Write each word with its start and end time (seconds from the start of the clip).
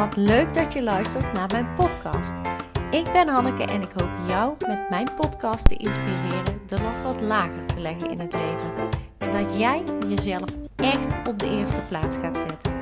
Wat 0.00 0.16
leuk 0.16 0.54
dat 0.54 0.72
je 0.72 0.82
luistert 0.82 1.32
naar 1.32 1.48
mijn 1.52 1.74
podcast. 1.74 2.32
Ik 2.90 3.12
ben 3.12 3.28
Hanneke 3.28 3.64
en 3.64 3.82
ik 3.82 3.90
hoop 3.96 4.10
jou 4.28 4.54
met 4.68 4.90
mijn 4.90 5.08
podcast 5.16 5.68
te 5.68 5.76
inspireren 5.76 6.60
de 6.66 6.80
lat 6.80 7.02
wat 7.04 7.20
lager 7.20 7.66
te 7.66 7.80
leggen 7.80 8.10
in 8.10 8.20
het 8.20 8.32
leven. 8.32 8.72
En 9.18 9.32
dat 9.32 9.58
jij 9.58 9.82
jezelf 10.08 10.48
echt 10.76 11.28
op 11.28 11.38
de 11.38 11.50
eerste 11.50 11.80
plaats 11.88 12.16
gaat 12.16 12.36
zetten. 12.36 12.72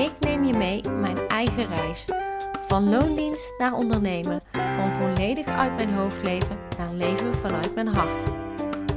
Ik 0.00 0.12
neem 0.20 0.44
je 0.44 0.54
mee 0.54 0.90
mijn 0.90 1.28
eigen 1.28 1.66
reis. 1.76 2.08
Van 2.66 2.88
loondienst 2.88 3.52
naar 3.58 3.72
ondernemen. 3.72 4.40
Van 4.52 4.86
volledig 4.86 5.46
uit 5.46 5.74
mijn 5.76 5.94
hoofd 5.94 6.22
leven 6.22 6.58
naar 6.78 6.92
leven 6.92 7.34
vanuit 7.34 7.74
mijn 7.74 7.88
hart. 7.88 8.32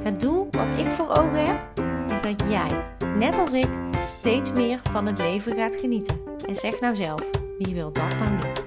Het 0.03 0.21
doel 0.21 0.47
wat 0.51 0.85
ik 0.85 0.85
voor 0.85 1.09
ogen 1.09 1.45
heb, 1.45 1.85
is 2.11 2.21
dat 2.21 2.49
jij, 2.49 2.83
net 3.17 3.37
als 3.37 3.53
ik, 3.53 3.69
steeds 4.07 4.51
meer 4.51 4.79
van 4.91 5.05
het 5.05 5.17
leven 5.17 5.55
gaat 5.55 5.75
genieten. 5.75 6.26
En 6.45 6.55
zeg 6.55 6.79
nou 6.79 6.95
zelf, 6.95 7.29
wie 7.57 7.73
wil 7.73 7.91
dat 7.91 8.17
nou 8.17 8.31
niet? 8.31 8.65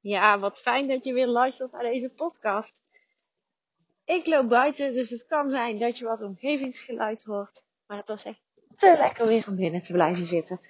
Ja, 0.00 0.38
wat 0.38 0.60
fijn 0.60 0.88
dat 0.88 1.04
je 1.04 1.12
weer 1.12 1.26
luistert 1.26 1.72
naar 1.72 1.82
deze 1.82 2.10
podcast. 2.10 2.74
Ik 4.04 4.26
loop 4.26 4.48
buiten, 4.48 4.92
dus 4.92 5.10
het 5.10 5.26
kan 5.26 5.50
zijn 5.50 5.78
dat 5.78 5.98
je 5.98 6.04
wat 6.04 6.22
omgevingsgeluid 6.22 7.22
hoort. 7.22 7.64
Maar 7.86 7.96
het 7.96 8.08
was 8.08 8.24
echt 8.24 8.40
te 8.76 8.96
lekker 8.96 9.26
weer 9.26 9.48
om 9.48 9.56
binnen 9.56 9.82
te 9.82 9.92
blijven 9.92 10.22
zitten. 10.22 10.60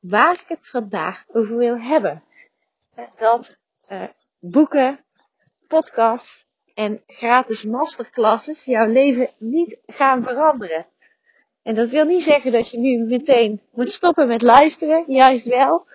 Waar 0.00 0.34
ik 0.34 0.48
het 0.48 0.68
vandaag 0.68 1.24
over 1.28 1.56
wil 1.56 1.78
hebben. 1.80 2.24
Dat 3.16 3.58
uh, 3.90 4.02
boeken, 4.38 5.04
podcasts 5.68 6.46
en 6.74 7.02
gratis 7.06 7.64
masterclasses 7.64 8.64
jouw 8.64 8.86
leven 8.86 9.30
niet 9.38 9.78
gaan 9.86 10.22
veranderen. 10.22 10.86
En 11.62 11.74
dat 11.74 11.88
wil 11.88 12.04
niet 12.04 12.22
zeggen 12.22 12.52
dat 12.52 12.70
je 12.70 12.78
nu 12.78 13.04
meteen 13.04 13.60
moet 13.72 13.90
stoppen 13.90 14.28
met 14.28 14.42
luisteren, 14.42 15.04
juist 15.06 15.44
wel. 15.44 15.86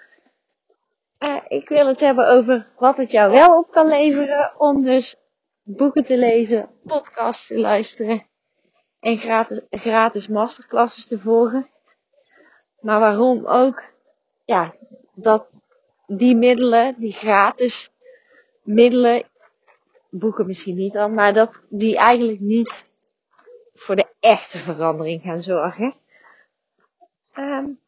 Uh, 1.19 1.41
ik 1.47 1.69
wil 1.69 1.87
het 1.87 1.99
hebben 1.99 2.27
over 2.27 2.67
wat 2.77 2.97
het 2.97 3.11
jou 3.11 3.31
wel 3.31 3.57
op 3.57 3.71
kan 3.71 3.87
leveren 3.87 4.53
om 4.57 4.83
dus 4.83 5.15
boeken 5.63 6.03
te 6.03 6.17
lezen, 6.17 6.69
podcasts 6.83 7.47
te 7.47 7.59
luisteren 7.59 8.25
en 8.99 9.17
gratis, 9.17 9.65
gratis 9.69 10.27
masterclasses 10.27 11.07
te 11.07 11.19
volgen. 11.19 11.69
Maar 12.79 12.99
waarom 12.99 13.47
ook, 13.47 13.83
ja, 14.45 14.75
dat 15.13 15.53
die 16.07 16.35
middelen, 16.35 16.95
die 16.97 17.11
gratis 17.11 17.91
middelen, 18.63 19.23
boeken 20.09 20.45
misschien 20.45 20.75
niet 20.75 20.97
al, 20.97 21.09
maar 21.09 21.33
dat 21.33 21.61
die 21.69 21.97
eigenlijk 21.97 22.39
niet 22.39 22.85
voor 23.73 23.95
de 23.95 24.07
echte 24.19 24.57
verandering 24.57 25.21
gaan 25.21 25.41
zorgen. 25.41 25.95
Um, 27.37 27.79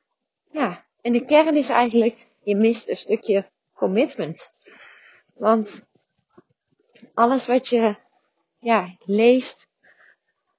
ja, 0.51 0.85
en 1.01 1.13
de 1.13 1.25
kern 1.25 1.55
is 1.55 1.69
eigenlijk, 1.69 2.27
je 2.43 2.55
mist 2.55 2.89
een 2.89 2.97
stukje 2.97 3.49
commitment. 3.73 4.49
Want 5.33 5.85
alles 7.13 7.45
wat 7.45 7.67
je 7.67 7.95
ja, 8.59 8.95
leest, 9.05 9.69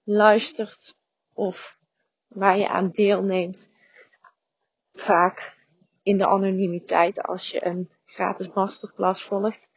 luistert 0.04 0.96
of 1.32 1.78
waar 2.26 2.58
je 2.58 2.68
aan 2.68 2.90
deelneemt, 2.90 3.70
vaak 4.92 5.57
in 6.08 6.18
de 6.18 6.26
anonimiteit 6.26 7.22
als 7.22 7.50
je 7.50 7.66
een 7.66 7.90
gratis 8.06 8.52
masterclass 8.52 9.24
volgt. 9.24 9.70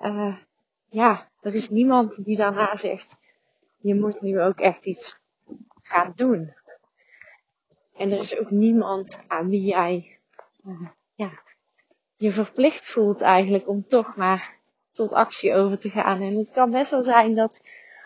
Uh, 0.00 0.36
ja, 0.88 1.28
er 1.40 1.54
is 1.54 1.70
niemand 1.70 2.24
die 2.24 2.36
daarna 2.36 2.76
zegt, 2.76 3.16
je 3.78 3.94
moet 3.94 4.20
nu 4.20 4.40
ook 4.40 4.60
echt 4.60 4.86
iets 4.86 5.18
gaan 5.82 6.12
doen. 6.16 6.54
En 7.96 8.12
er 8.12 8.18
is 8.18 8.38
ook 8.38 8.50
niemand 8.50 9.24
aan 9.26 9.48
wie 9.48 9.64
jij 9.64 10.18
uh, 10.66 10.88
ja, 11.14 11.30
je 12.14 12.32
verplicht 12.32 12.86
voelt 12.86 13.20
eigenlijk 13.20 13.68
om 13.68 13.86
toch 13.86 14.16
maar 14.16 14.58
tot 14.92 15.12
actie 15.12 15.54
over 15.54 15.78
te 15.78 15.90
gaan. 15.90 16.20
En 16.20 16.36
het 16.36 16.50
kan 16.50 16.70
best 16.70 16.90
wel 16.90 17.04
zijn 17.04 17.34
dat 17.34 17.60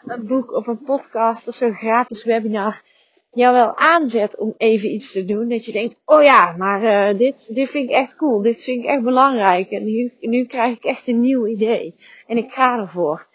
een 0.04 0.26
boek 0.26 0.52
of 0.52 0.66
een 0.66 0.82
podcast 0.82 1.48
of 1.48 1.54
zo'n 1.54 1.74
gratis 1.74 2.24
webinar 2.24 2.82
jou 3.30 3.54
wel 3.54 3.76
aanzet 3.76 4.36
om 4.36 4.54
even 4.56 4.90
iets 4.90 5.12
te 5.12 5.24
doen. 5.24 5.48
Dat 5.48 5.64
je 5.64 5.72
denkt, 5.72 6.02
oh 6.04 6.22
ja, 6.22 6.56
maar 6.56 6.82
uh, 6.82 7.18
dit, 7.18 7.54
dit 7.54 7.70
vind 7.70 7.88
ik 7.88 7.94
echt 7.94 8.16
cool. 8.16 8.42
Dit 8.42 8.62
vind 8.62 8.82
ik 8.82 8.90
echt 8.90 9.02
belangrijk. 9.02 9.70
En 9.70 9.84
nu, 9.84 10.12
nu 10.20 10.44
krijg 10.44 10.76
ik 10.76 10.84
echt 10.84 11.08
een 11.08 11.20
nieuw 11.20 11.46
idee. 11.46 11.94
En 12.26 12.36
ik 12.36 12.50
ga 12.50 12.78
ervoor. 12.78 13.28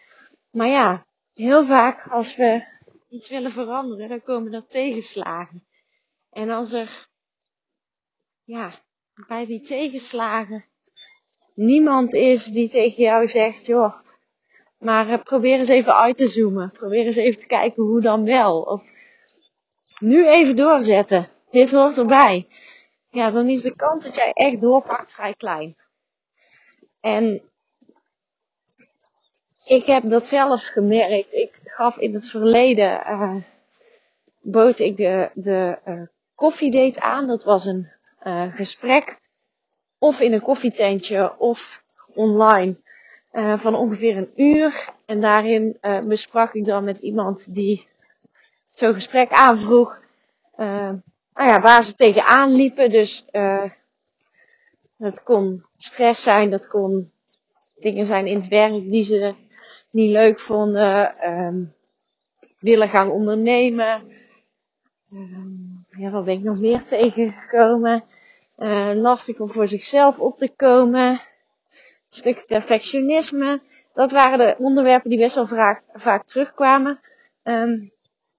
Maar 0.52 0.70
ja, 0.70 1.06
heel 1.34 1.66
vaak 1.66 2.08
als 2.08 2.36
we 2.36 2.64
iets 3.10 3.30
willen 3.30 3.52
veranderen, 3.52 4.10
dan 4.10 4.22
komen 4.24 4.54
er 4.54 4.68
tegenslagen. 4.68 5.64
En 6.30 6.50
als 6.50 6.72
er, 6.72 7.08
ja, 8.44 8.74
bij 9.28 9.46
die 9.46 9.62
tegenslagen 9.62 10.66
niemand 11.54 12.14
is 12.14 12.46
die 12.46 12.70
tegen 12.70 13.04
jou 13.04 13.28
zegt, 13.28 13.66
joh, 13.66 13.96
maar 14.80 15.10
uh, 15.10 15.24
probeer 15.24 15.58
eens 15.58 15.68
even 15.68 16.00
uit 16.00 16.18
te 16.18 16.28
zoomen. 16.28 16.72
Probeer 16.72 17.06
eens 17.06 17.16
even 17.16 17.40
te 17.40 17.46
kijken 17.46 17.84
hoe 17.84 18.02
dan 18.02 18.26
wel. 18.26 18.62
Of 18.62 18.92
nu 20.04 20.28
even 20.28 20.56
doorzetten. 20.56 21.30
Dit 21.52 21.72
hoort 21.72 21.98
erbij. 21.98 22.48
Ja, 23.10 23.30
dan 23.32 23.50
is 23.50 23.62
de 23.62 23.76
kans 23.76 24.04
dat 24.04 24.16
jij 24.16 24.32
echt 24.32 24.62
doorpakt 24.62 25.12
vrij 25.12 25.34
klein. 25.34 25.76
En 27.00 27.42
ik 29.66 29.86
heb 29.86 30.04
dat 30.04 30.28
zelf 30.28 30.66
gemerkt. 30.66 31.34
Ik 31.34 31.60
gaf 31.64 31.98
in 31.98 32.14
het 32.14 32.30
verleden, 32.30 32.92
uh, 33.10 33.36
bood 34.42 34.80
ik 34.80 34.98
de, 34.98 35.30
de 35.34 35.80
uh, 35.88 36.02
koffiedate 36.36 37.02
aan. 37.02 37.28
Dat 37.28 37.44
was 37.44 37.66
een 37.66 37.92
uh, 38.24 38.56
gesprek. 38.56 39.20
Of 40.00 40.22
in 40.22 40.34
een 40.34 40.42
koffietentje 40.42 41.38
of 41.38 41.84
online. 42.14 42.82
van 43.56 43.76
ongeveer 43.76 44.18
een 44.18 44.32
uur. 44.36 44.90
En 45.06 45.22
daarin 45.22 45.78
besprak 46.08 46.54
ik 46.54 46.66
dan 46.66 46.84
met 46.84 47.02
iemand 47.02 47.56
die 47.56 47.88
zo'n 48.76 48.94
gesprek 48.94 49.32
aanvroeg. 49.32 50.02
Uh, 50.58 50.92
nou 51.34 51.50
ja, 51.50 51.62
waar 51.62 51.84
ze 51.84 51.94
tegenaan 51.94 52.52
liepen. 52.52 52.90
Dus 52.90 53.26
uh, 53.32 53.64
dat 54.98 55.24
kon 55.24 55.64
stress 55.78 56.24
zijn, 56.24 56.50
dat 56.50 56.68
kon 56.68 57.12
dingen 57.80 58.06
zijn 58.06 58.28
in 58.28 58.36
het 58.38 58.48
werk 58.48 58.90
die 58.90 59.04
ze 59.04 59.36
niet 59.90 60.12
leuk 60.12 60.40
vonden. 60.40 61.30
Um, 61.30 61.74
willen 62.60 62.90
gaan 62.90 63.12
ondernemen. 63.12 64.04
Um, 65.12 65.82
ja, 65.98 66.10
wat 66.10 66.26
ben 66.26 66.34
ik 66.34 66.44
nog 66.44 66.60
meer 66.60 66.84
tegengekomen? 66.84 68.04
Uh, 68.58 68.92
lastig 68.94 69.40
om 69.40 69.50
voor 69.50 69.68
zichzelf 69.68 70.20
op 70.20 70.38
te 70.38 70.50
komen. 70.56 71.10
Een 71.10 71.20
stuk 72.10 72.46
perfectionisme. 72.46 73.62
Dat 73.94 74.12
waren 74.12 74.38
de 74.38 74.56
onderwerpen 74.58 75.10
die 75.10 75.20
best 75.20 75.36
wel 75.36 75.48
vaak, 75.48 75.84
vaak 75.94 76.26
terugkwamen. 76.26 77.00
Um, 77.44 77.93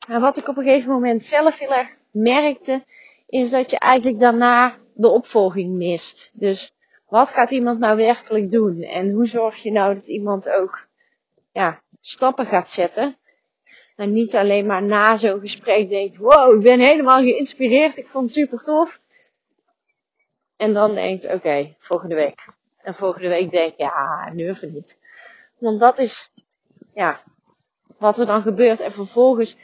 en 0.08 0.20
wat 0.20 0.36
ik 0.36 0.48
op 0.48 0.56
een 0.56 0.64
gegeven 0.64 0.90
moment 0.90 1.24
zelf 1.24 1.58
heel 1.58 1.72
erg 1.72 1.90
merkte, 2.10 2.84
is 3.26 3.50
dat 3.50 3.70
je 3.70 3.78
eigenlijk 3.78 4.20
daarna 4.20 4.76
de 4.94 5.08
opvolging 5.08 5.74
mist. 5.74 6.30
Dus 6.32 6.72
wat 7.08 7.28
gaat 7.28 7.50
iemand 7.50 7.78
nou 7.78 7.96
werkelijk 7.96 8.50
doen? 8.50 8.82
En 8.82 9.10
hoe 9.10 9.26
zorg 9.26 9.62
je 9.62 9.72
nou 9.72 9.94
dat 9.94 10.06
iemand 10.06 10.48
ook 10.48 10.86
ja, 11.52 11.82
stappen 12.00 12.46
gaat 12.46 12.70
zetten? 12.70 13.16
En 13.96 14.12
niet 14.12 14.34
alleen 14.34 14.66
maar 14.66 14.82
na 14.82 15.16
zo'n 15.16 15.40
gesprek 15.40 15.88
denkt, 15.88 16.16
wow, 16.16 16.54
ik 16.56 16.62
ben 16.62 16.80
helemaal 16.80 17.22
geïnspireerd, 17.22 17.96
ik 17.96 18.06
vond 18.06 18.24
het 18.24 18.34
super 18.34 18.58
tof. 18.58 19.00
En 20.56 20.72
dan 20.72 20.94
denkt, 20.94 21.32
oké, 21.32 21.74
volgende 21.78 22.14
week. 22.14 22.48
En 22.82 22.94
volgende 22.94 23.28
week 23.28 23.50
denk 23.50 23.74
ja, 23.76 24.30
nu 24.32 24.48
even 24.48 24.72
niet. 24.72 24.98
Want 25.58 25.80
dat 25.80 25.98
is, 25.98 26.30
ja, 26.94 27.20
wat 27.98 28.18
er 28.18 28.26
dan 28.26 28.42
gebeurt. 28.42 28.80
En 28.80 28.92
vervolgens 28.92 29.56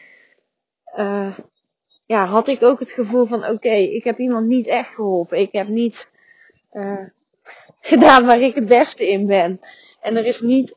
uh, 0.96 1.38
ja, 2.06 2.26
had 2.26 2.48
ik 2.48 2.62
ook 2.62 2.78
het 2.78 2.92
gevoel 2.92 3.26
van 3.26 3.46
oké, 3.46 3.74
ik 3.74 4.04
heb 4.04 4.18
iemand 4.18 4.46
niet 4.46 4.66
echt 4.66 4.94
geholpen. 4.94 5.38
Ik 5.38 5.52
heb 5.52 5.68
niet 5.68 6.10
uh, 6.72 7.04
gedaan 7.80 8.26
waar 8.26 8.40
ik 8.40 8.54
het 8.54 8.66
beste 8.66 9.10
in 9.10 9.26
ben. 9.26 9.60
En 10.00 10.16
er 10.16 10.24
is 10.24 10.40
niet 10.40 10.76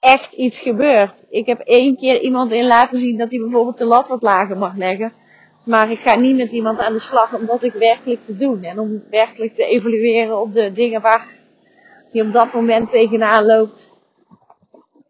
echt 0.00 0.32
iets 0.32 0.60
gebeurd. 0.60 1.24
Ik 1.28 1.46
heb 1.46 1.60
één 1.60 1.96
keer 1.96 2.20
iemand 2.20 2.52
in 2.52 2.66
laten 2.66 2.98
zien 2.98 3.18
dat 3.18 3.30
hij 3.30 3.40
bijvoorbeeld 3.40 3.78
de 3.78 3.84
lat 3.84 4.08
wat 4.08 4.22
lager 4.22 4.56
mag 4.56 4.76
leggen. 4.76 5.12
Maar 5.64 5.90
ik 5.90 5.98
ga 5.98 6.16
niet 6.16 6.36
met 6.36 6.52
iemand 6.52 6.78
aan 6.78 6.92
de 6.92 6.98
slag 6.98 7.34
om 7.34 7.46
dat 7.46 7.62
ik 7.62 7.72
werkelijk 7.72 8.20
te 8.20 8.36
doen. 8.36 8.62
En 8.62 8.78
om 8.78 9.02
werkelijk 9.10 9.54
te 9.54 9.64
evalueren 9.64 10.40
op 10.40 10.54
de 10.54 10.72
dingen 10.72 11.00
waar 11.00 11.36
hij 12.12 12.22
op 12.22 12.32
dat 12.32 12.52
moment 12.52 12.90
tegenaan 12.90 13.44
loopt. 13.44 13.90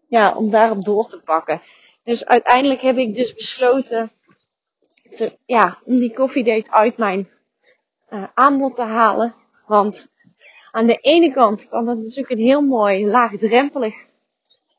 Ja, 0.09 0.37
om 0.37 0.51
daarop 0.51 0.85
door 0.85 1.09
te 1.09 1.21
pakken. 1.25 1.63
Dus 2.05 2.27
uiteindelijk 2.27 2.81
heb 2.81 2.97
ik 2.97 3.15
dus 3.15 3.35
besloten 3.35 4.13
te, 5.11 5.39
ja, 5.47 5.79
om 5.85 5.99
die 5.99 6.13
koffiedate 6.13 6.71
uit 6.71 6.97
mijn 6.97 7.29
uh, 8.11 8.25
aanbod 8.35 8.77
te 8.77 8.83
halen. 8.83 9.35
Want 9.67 10.13
aan 10.71 10.87
de 10.87 10.99
ene 11.01 11.33
kant 11.33 11.69
kan 11.69 11.85
dat 11.85 11.97
natuurlijk 11.97 12.31
een 12.31 12.47
heel 12.47 12.61
mooi 12.61 13.07
laagdrempelig 13.07 13.95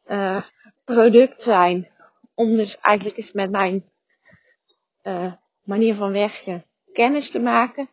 uh, 0.07 0.43
product 0.83 1.41
zijn. 1.41 1.91
Om 2.35 2.55
dus 2.55 2.77
eigenlijk 2.77 3.17
eens 3.17 3.31
met 3.31 3.51
mijn 3.51 3.83
uh, 5.03 5.33
manier 5.63 5.95
van 5.95 6.11
werken 6.11 6.65
kennis 6.93 7.29
te 7.29 7.39
maken. 7.39 7.89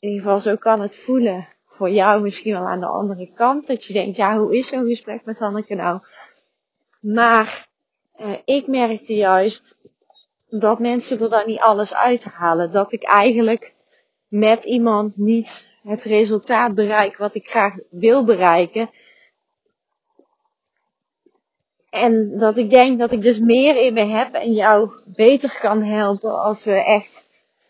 In 0.00 0.08
ieder 0.08 0.22
geval, 0.22 0.38
zo 0.38 0.56
kan 0.56 0.80
het 0.80 0.96
voelen 0.96 1.48
voor 1.66 1.90
jou 1.90 2.22
misschien 2.22 2.52
wel 2.52 2.68
aan 2.68 2.80
de 2.80 2.86
andere 2.86 3.32
kant. 3.34 3.66
Dat 3.66 3.84
je 3.84 3.92
denkt, 3.92 4.16
ja, 4.16 4.38
hoe 4.38 4.56
is 4.56 4.68
zo'n 4.68 4.86
gesprek 4.86 5.24
met 5.24 5.38
Hanneke 5.38 5.74
nou? 5.74 6.00
Maar 7.02 7.68
uh, 8.20 8.38
ik 8.44 8.66
merkte 8.66 9.14
juist 9.14 9.78
dat 10.48 10.78
mensen 10.78 11.20
er 11.20 11.30
dan 11.30 11.46
niet 11.46 11.60
alles 11.60 11.94
uithalen. 11.94 12.72
Dat 12.72 12.92
ik 12.92 13.02
eigenlijk 13.02 13.72
met 14.28 14.64
iemand 14.64 15.16
niet 15.16 15.66
het 15.82 16.04
resultaat 16.04 16.74
bereik 16.74 17.16
wat 17.16 17.34
ik 17.34 17.46
graag 17.46 17.76
wil 17.90 18.24
bereiken. 18.24 18.90
En 21.90 22.38
dat 22.38 22.58
ik 22.58 22.70
denk 22.70 22.98
dat 22.98 23.12
ik 23.12 23.22
dus 23.22 23.38
meer 23.38 23.76
in 23.76 23.94
me 23.94 24.04
heb 24.04 24.34
en 24.34 24.52
jou 24.52 24.90
beter 25.14 25.58
kan 25.60 25.82
helpen 25.82 26.42
als 26.42 26.64
we 26.64 26.84
echt 26.84 27.28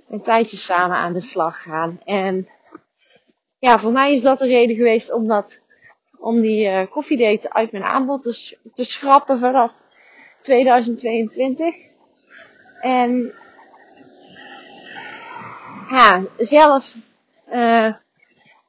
een 0.09 0.23
tijdje 0.23 0.57
samen 0.57 0.97
aan 0.97 1.13
de 1.13 1.21
slag 1.21 1.63
gaan. 1.63 2.01
En 2.05 2.49
ja, 3.59 3.79
voor 3.79 3.93
mij 3.93 4.13
is 4.13 4.23
dat 4.23 4.39
de 4.39 4.47
reden 4.47 4.77
geweest 4.77 5.13
om, 5.13 5.27
dat, 5.27 5.61
om 6.23 6.41
die 6.41 6.67
uh, 6.69 6.91
koffiedate 6.91 7.53
uit 7.53 7.73
mijn 7.73 7.85
aanbod 7.85 8.23
te, 8.23 8.59
te 8.75 8.85
schrappen 8.85 9.39
vanaf 9.39 9.73
2022. 10.41 11.75
En 12.81 13.35
ja, 15.91 16.23
zelf 16.37 16.95
uh, 17.53 17.95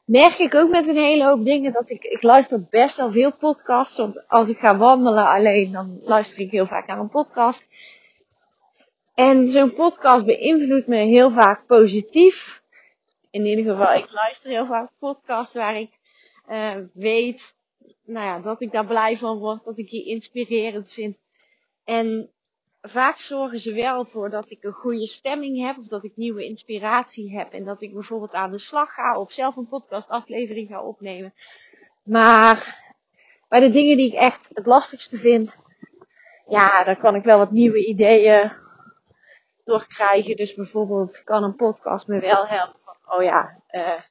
merk 0.06 0.38
ik 0.38 0.56
ook 0.56 0.70
met 0.70 0.88
een 0.88 0.96
hele 0.96 1.26
hoop 1.26 1.46
dingen 1.46 1.74
dat 1.74 1.90
ik, 1.90 2.04
ik 2.04 2.22
luister 2.22 2.64
best 2.70 2.98
wel 2.98 3.12
veel 3.12 3.38
podcasts. 3.38 3.98
Want 3.98 4.28
als 4.28 4.50
ik 4.50 4.58
ga 4.58 4.78
wandelen 4.78 5.28
alleen, 5.28 5.72
dan 5.72 6.00
luister 6.02 6.40
ik 6.40 6.52
heel 6.52 6.68
vaak 6.68 6.88
naar 6.88 7.00
een 7.00 7.10
podcast. 7.10 7.68
En 9.16 9.52
zo'n 9.52 9.74
podcast 9.74 10.26
beïnvloedt 10.26 10.88
me 10.88 10.98
heel 10.98 11.32
vaak 11.32 11.66
positief. 11.66 12.62
In 13.32 13.46
ieder 13.46 13.74
geval, 13.74 13.94
ik 13.94 14.12
luister 14.12 14.50
heel 14.50 14.66
vaak 14.66 14.90
podcasts 15.00 15.54
waar 15.54 15.80
ik 15.80 15.90
uh, 16.48 16.78
weet 16.94 17.56
nou 18.06 18.26
ja, 18.26 18.40
dat 18.40 18.62
ik 18.62 18.72
daar 18.72 18.86
blij 18.86 19.18
van 19.18 19.38
word, 19.38 19.64
dat 19.64 19.78
ik 19.78 19.90
die 19.90 20.06
inspirerend 20.06 20.92
vind. 20.92 21.18
En 21.84 22.32
vaak 22.82 23.18
zorgen 23.18 23.60
ze 23.60 23.74
wel 23.74 24.06
voor 24.06 24.30
dat 24.30 24.50
ik 24.50 24.64
een 24.64 24.74
goede 24.74 25.08
stemming 25.08 25.66
heb, 25.66 25.78
of 25.78 25.88
dat 25.88 26.04
ik 26.04 26.16
nieuwe 26.16 26.46
inspiratie 26.46 27.38
heb. 27.38 27.52
En 27.52 27.64
dat 27.64 27.82
ik 27.82 27.94
bijvoorbeeld 27.94 28.34
aan 28.34 28.52
de 28.52 28.58
slag 28.58 28.94
ga, 28.94 29.20
of 29.20 29.32
zelf 29.32 29.56
een 29.56 29.68
podcastaflevering 29.68 30.68
ga 30.68 30.84
opnemen. 30.84 31.34
Maar 32.04 32.82
bij 33.48 33.60
de 33.60 33.70
dingen 33.70 33.98
die 33.98 34.08
ik 34.08 34.14
echt 34.14 34.50
het 34.54 34.66
lastigste 34.66 35.18
vind, 35.18 35.58
ja, 36.48 36.84
daar 36.84 37.00
kan 37.00 37.16
ik 37.16 37.24
wel 37.24 37.38
wat 37.38 37.52
nieuwe 37.52 37.86
ideeën 37.86 38.52
doorkrijgen. 39.64 40.36
Dus 40.36 40.54
bijvoorbeeld 40.54 41.24
kan 41.24 41.44
een 41.44 41.56
podcast 41.56 42.08
me 42.08 42.20
wel 42.20 42.48
helpen 42.48 42.82
oh 43.06 43.24
ja, 43.24 43.62
uh, 43.72 44.02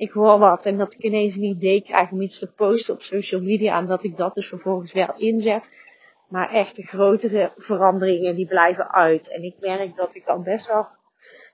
ik 0.00 0.10
hoor 0.10 0.38
wat. 0.38 0.66
En 0.66 0.78
dat 0.78 0.92
ik 0.92 1.02
ineens 1.02 1.36
een 1.36 1.42
idee 1.42 1.82
krijg 1.82 2.10
om 2.10 2.20
iets 2.20 2.38
te 2.38 2.52
posten 2.52 2.94
op 2.94 3.02
social 3.02 3.40
media. 3.40 3.78
En 3.78 3.86
dat 3.86 4.04
ik 4.04 4.16
dat 4.16 4.34
dus 4.34 4.48
vervolgens 4.48 4.92
wel 4.92 5.14
inzet. 5.16 5.74
Maar 6.28 6.50
echte 6.50 6.82
grotere 6.82 7.52
veranderingen 7.56 8.36
die 8.36 8.46
blijven 8.46 8.90
uit. 8.90 9.30
En 9.30 9.42
ik 9.42 9.54
merk 9.60 9.96
dat 9.96 10.14
ik 10.14 10.26
al 10.26 10.40
best 10.40 10.66
wel 10.66 10.86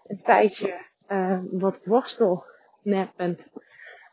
een 0.07 0.21
tijdje 0.21 0.75
uh, 1.09 1.39
wat 1.51 1.81
worstel 1.85 2.45
met 2.83 3.09
mijn 3.17 3.39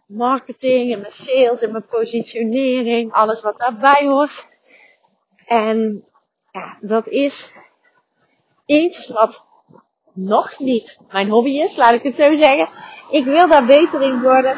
marketing 0.05 0.93
en 0.93 0.99
mijn 0.99 1.11
sales 1.11 1.61
en 1.61 1.71
mijn 1.71 1.85
positionering. 1.85 3.11
Alles 3.11 3.41
wat 3.41 3.57
daarbij 3.57 4.05
hoort. 4.07 4.47
En 5.45 6.03
ja, 6.51 6.77
dat 6.81 7.07
is 7.07 7.51
iets 8.65 9.07
wat 9.07 9.45
nog 10.13 10.59
niet 10.59 10.99
mijn 11.11 11.29
hobby 11.29 11.49
is, 11.49 11.75
laat 11.75 11.93
ik 11.93 12.03
het 12.03 12.15
zo 12.15 12.35
zeggen. 12.35 12.67
Ik 13.09 13.23
wil 13.25 13.47
daar 13.47 13.65
beter 13.65 14.01
in 14.01 14.21
worden. 14.21 14.57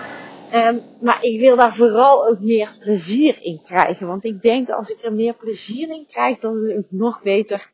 Um, 0.54 0.82
maar 1.02 1.24
ik 1.24 1.40
wil 1.40 1.56
daar 1.56 1.76
vooral 1.76 2.28
ook 2.28 2.40
meer 2.40 2.76
plezier 2.80 3.38
in 3.42 3.62
krijgen. 3.64 4.08
Want 4.08 4.26
ik 4.26 4.42
denk 4.42 4.70
als 4.70 4.90
ik 4.90 5.02
er 5.02 5.14
meer 5.14 5.34
plezier 5.34 5.90
in 5.90 6.06
krijg, 6.08 6.40
dat 6.40 6.54
het 6.54 6.78
ook 6.78 6.86
nog 6.90 7.22
beter 7.22 7.72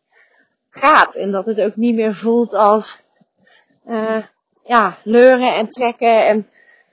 gaat. 0.70 1.16
En 1.16 1.32
dat 1.32 1.46
het 1.46 1.62
ook 1.62 1.76
niet 1.76 1.96
meer 1.96 2.16
voelt 2.16 2.54
als 2.54 3.02
uh, 3.88 4.24
ja, 4.64 4.98
leuren 5.04 5.56
en 5.56 5.70
trekken 5.70 6.26
en 6.26 6.48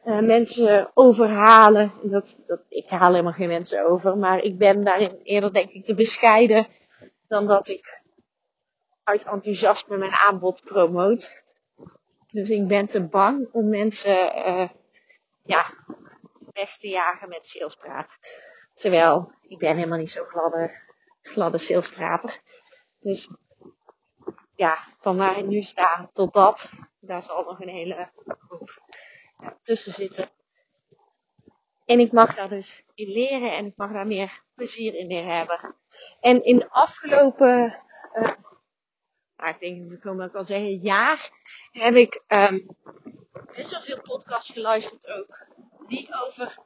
uh, 0.05 0.19
mensen 0.19 0.91
overhalen. 0.95 1.93
Dat, 2.03 2.43
dat, 2.47 2.61
ik 2.69 2.91
haal 2.91 3.11
helemaal 3.11 3.33
geen 3.33 3.49
mensen 3.49 3.87
over. 3.87 4.17
Maar 4.17 4.43
ik 4.43 4.59
ben 4.59 4.85
daarin 4.85 5.21
eerder 5.23 5.53
denk 5.53 5.71
ik 5.71 5.85
te 5.85 5.95
bescheiden 5.95 6.67
dan 7.29 7.47
dat 7.47 7.69
ik 7.69 8.01
uit 9.09 9.25
enthousiasme 9.25 9.97
mijn 9.97 10.13
aanbod 10.13 10.65
promoot. 10.65 11.45
Dus 12.31 12.51
ik 12.51 12.67
ben 12.67 12.87
te 12.87 13.07
bang 13.07 13.49
om 13.53 13.69
mensen 13.69 14.49
uh, 14.49 14.69
ja, 15.43 15.75
weg 16.53 16.79
te 16.79 16.89
jagen 16.89 17.29
met 17.29 17.47
salespraat. 17.47 18.19
Terwijl 18.75 19.33
ik 19.49 19.59
ben 19.59 19.77
helemaal 19.77 19.99
niet 19.99 20.11
zo 20.11 20.25
gladde, 20.25 20.81
gladde 21.23 21.59
salesprater. 21.59 22.39
Dus 23.01 23.31
ja, 24.55 24.79
van 25.01 25.17
waar 25.17 25.39
ik 25.39 25.47
nu 25.47 25.63
sta 25.63 26.11
tot 26.13 26.33
dat, 26.33 26.71
daar 27.01 27.23
zal 27.23 27.45
nog 27.45 27.61
een 27.61 27.69
hele 27.69 28.11
hoop 28.49 28.83
ja, 29.39 29.59
tussen 29.63 29.93
zitten. 29.93 30.31
En 31.85 32.01
ik 32.01 32.13
mag 32.13 32.35
daar 32.35 32.49
dus 32.49 32.85
in 32.95 33.09
leren 33.09 33.53
en 33.53 33.67
ik 33.67 33.77
mag 33.77 33.93
daar 33.93 34.07
meer 34.07 34.43
plezier 34.55 34.95
in 34.95 35.27
hebben. 35.27 35.75
En 36.21 36.45
in 36.45 36.59
de 36.59 36.71
afgelopen 36.71 37.83
uh, 38.15 38.31
maar 39.39 39.51
ik 39.51 39.61
denk, 39.61 40.03
dat 40.03 40.29
ik 40.29 40.35
al 40.35 40.45
zeggen, 40.45 40.79
jaar 40.79 41.31
heb 41.73 41.95
ik 41.95 42.23
um, 42.29 42.77
best 43.55 43.71
wel 43.71 43.81
veel 43.81 44.01
podcasts 44.01 44.51
geluisterd 44.51 45.07
ook. 45.07 45.47
Die 45.87 46.09
over 46.27 46.59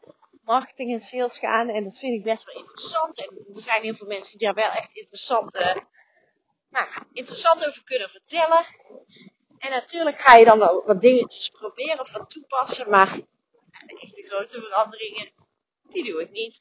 marketing 0.44 0.92
en 0.92 1.00
sales 1.00 1.38
gaan. 1.38 1.68
En 1.68 1.84
dat 1.84 1.98
vind 1.98 2.14
ik 2.18 2.22
best 2.22 2.44
wel 2.44 2.54
interessant. 2.54 3.18
En 3.18 3.54
er 3.54 3.62
zijn 3.62 3.82
heel 3.82 3.94
veel 3.94 4.06
mensen 4.06 4.38
die 4.38 4.46
daar 4.46 4.56
wel 4.56 4.70
echt 4.70 4.92
interessante, 4.92 5.84
nou, 6.70 6.88
interessant 7.12 7.66
over 7.66 7.84
kunnen 7.84 8.10
vertellen. 8.10 8.64
En 9.58 9.70
natuurlijk 9.70 10.20
ga 10.20 10.36
je 10.36 10.44
dan 10.44 10.58
wel 10.58 10.84
wat 10.86 11.00
dingetjes 11.00 11.48
proberen 11.48 12.00
of 12.00 12.12
wat 12.12 12.30
toepassen. 12.30 12.90
Maar 12.90 13.20
de 13.86 14.24
grote 14.26 14.60
veranderingen, 14.60 15.32
die 15.82 16.04
doe 16.04 16.20
ik 16.20 16.30
niet. 16.30 16.60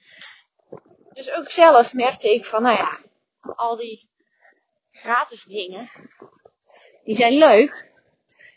Dus 1.13 1.31
ook 1.31 1.51
zelf 1.51 1.93
merkte 1.93 2.33
ik 2.33 2.45
van, 2.45 2.61
nou 2.61 2.77
ja, 2.77 2.99
al 3.41 3.75
die 3.75 4.09
gratis 5.01 5.43
dingen, 5.43 5.89
die 7.03 7.15
zijn 7.15 7.33
leuk. 7.33 7.89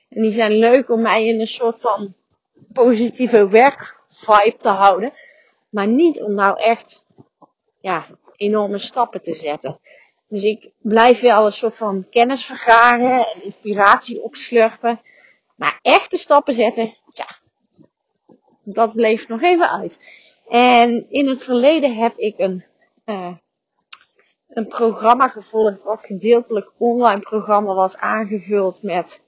En 0.09 0.23
die 0.23 0.33
zijn 0.33 0.53
leuk 0.53 0.91
om 0.91 1.03
mij 1.03 1.27
in 1.27 1.41
een 1.41 1.47
soort 1.47 1.81
van 1.81 2.15
positieve 2.73 3.49
werkvibe 3.49 4.57
te 4.59 4.69
houden. 4.69 5.13
Maar 5.71 5.87
niet 5.87 6.21
om 6.21 6.35
nou 6.35 6.61
echt, 6.61 7.05
ja, 7.81 8.07
enorme 8.37 8.79
stappen 8.79 9.23
te 9.23 9.35
zetten. 9.35 9.81
Dus 10.29 10.43
ik 10.43 10.71
blijf 10.79 11.21
wel 11.21 11.47
een 11.47 11.53
soort 11.53 11.77
van 11.77 12.07
kennis 12.11 12.45
vergaren 12.45 13.27
en 13.27 13.43
inspiratie 13.43 14.23
opslurpen. 14.23 15.01
Maar 15.57 15.79
echte 15.83 16.17
stappen 16.17 16.55
zetten, 16.55 16.93
ja, 17.09 17.37
dat 18.63 18.93
bleef 18.93 19.29
nog 19.29 19.43
even 19.43 19.71
uit. 19.71 20.23
En 20.49 21.07
in 21.11 21.29
het 21.29 21.43
verleden 21.43 21.97
heb 21.97 22.17
ik 22.17 22.39
een, 22.39 22.65
uh, 23.07 23.35
een 24.55 24.67
programma 24.67 25.29
gevolgd 25.29 25.83
wat 25.83 26.07
gedeeltelijk 26.07 26.71
online 26.79 27.21
programma 27.21 27.75
was 27.75 27.97
aangevuld 27.97 28.83
met 28.83 29.23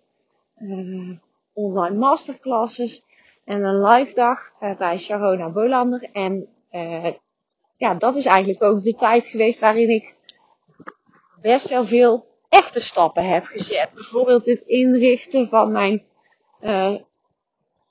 uh, 0.59 1.18
online 1.52 1.97
masterclasses 1.97 3.04
en 3.45 3.62
een 3.62 3.83
live 3.83 4.14
dag 4.14 4.52
uh, 4.61 4.76
bij 4.76 4.99
Sharona 4.99 5.49
Bolander. 5.49 6.09
En 6.12 6.49
uh, 6.73 7.12
ja, 7.76 7.95
dat 7.95 8.16
is 8.16 8.26
eigenlijk 8.26 8.62
ook 8.62 8.83
de 8.83 8.95
tijd 8.95 9.26
geweest 9.26 9.59
waarin 9.59 9.88
ik 9.88 10.14
best 11.40 11.68
wel 11.68 11.85
veel 11.85 12.26
echte 12.49 12.80
stappen 12.80 13.28
heb 13.28 13.45
gezet. 13.45 13.90
Bijvoorbeeld 13.95 14.47
het 14.47 14.61
inrichten 14.61 15.49
van 15.49 15.73
mijn 15.73 16.04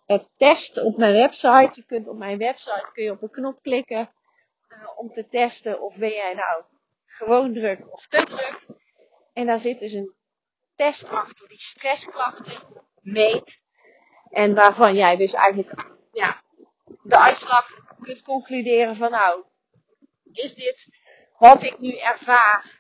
het 0.05 0.27
testen 0.37 0.85
op 0.85 0.97
mijn 0.97 1.13
website. 1.13 1.71
Je 1.73 1.83
kunt 1.87 2.07
op 2.07 2.17
mijn 2.17 2.37
website 2.37 2.89
kun 2.93 3.03
je 3.03 3.11
op 3.11 3.21
een 3.21 3.29
knop 3.29 3.61
klikken 3.61 4.09
om 4.95 5.13
te 5.13 5.27
testen 5.27 5.81
of 5.81 5.95
ben 5.95 6.09
jij 6.09 6.33
nou 6.33 6.63
gewoon 7.15 7.53
druk 7.53 7.93
of 7.93 8.07
te 8.07 8.23
druk. 8.23 8.59
En 9.33 9.45
daar 9.45 9.59
zit 9.59 9.79
dus 9.79 9.93
een 9.93 10.13
test 10.75 11.09
achter 11.09 11.47
die 11.47 11.61
stressklachten 11.61 12.61
meet. 13.01 13.61
En 14.29 14.55
waarvan 14.55 14.95
jij 14.95 15.15
dus 15.15 15.33
eigenlijk 15.33 15.85
ja, 16.11 16.41
de 17.03 17.17
uitslag 17.17 17.67
kunt 18.01 18.21
concluderen 18.21 18.95
van 18.95 19.11
nou, 19.11 19.43
is 20.31 20.53
dit 20.53 20.87
wat 21.37 21.63
ik 21.63 21.79
nu 21.79 21.97
ervaar, 21.97 22.79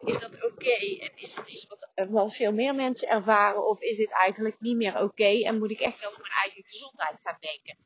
is 0.00 0.20
dat 0.20 0.44
oké? 0.44 0.74
En 1.00 1.10
is 1.14 1.34
het 1.34 1.48
iets 1.48 1.66
wat, 1.66 2.08
wat, 2.08 2.34
veel 2.34 2.52
meer 2.52 2.74
mensen 2.74 3.08
ervaren? 3.08 3.66
Of 3.66 3.80
is 3.80 3.96
dit 3.96 4.10
eigenlijk 4.10 4.60
niet 4.60 4.76
meer 4.76 5.00
oké? 5.00 5.42
En 5.44 5.58
moet 5.58 5.70
ik 5.70 5.80
echt 5.80 6.00
wel 6.00 6.10
op 6.10 6.20
mijn 6.20 6.32
eigen 6.32 6.64
gezondheid 6.64 7.20
gaan 7.22 7.36
denken? 7.40 7.76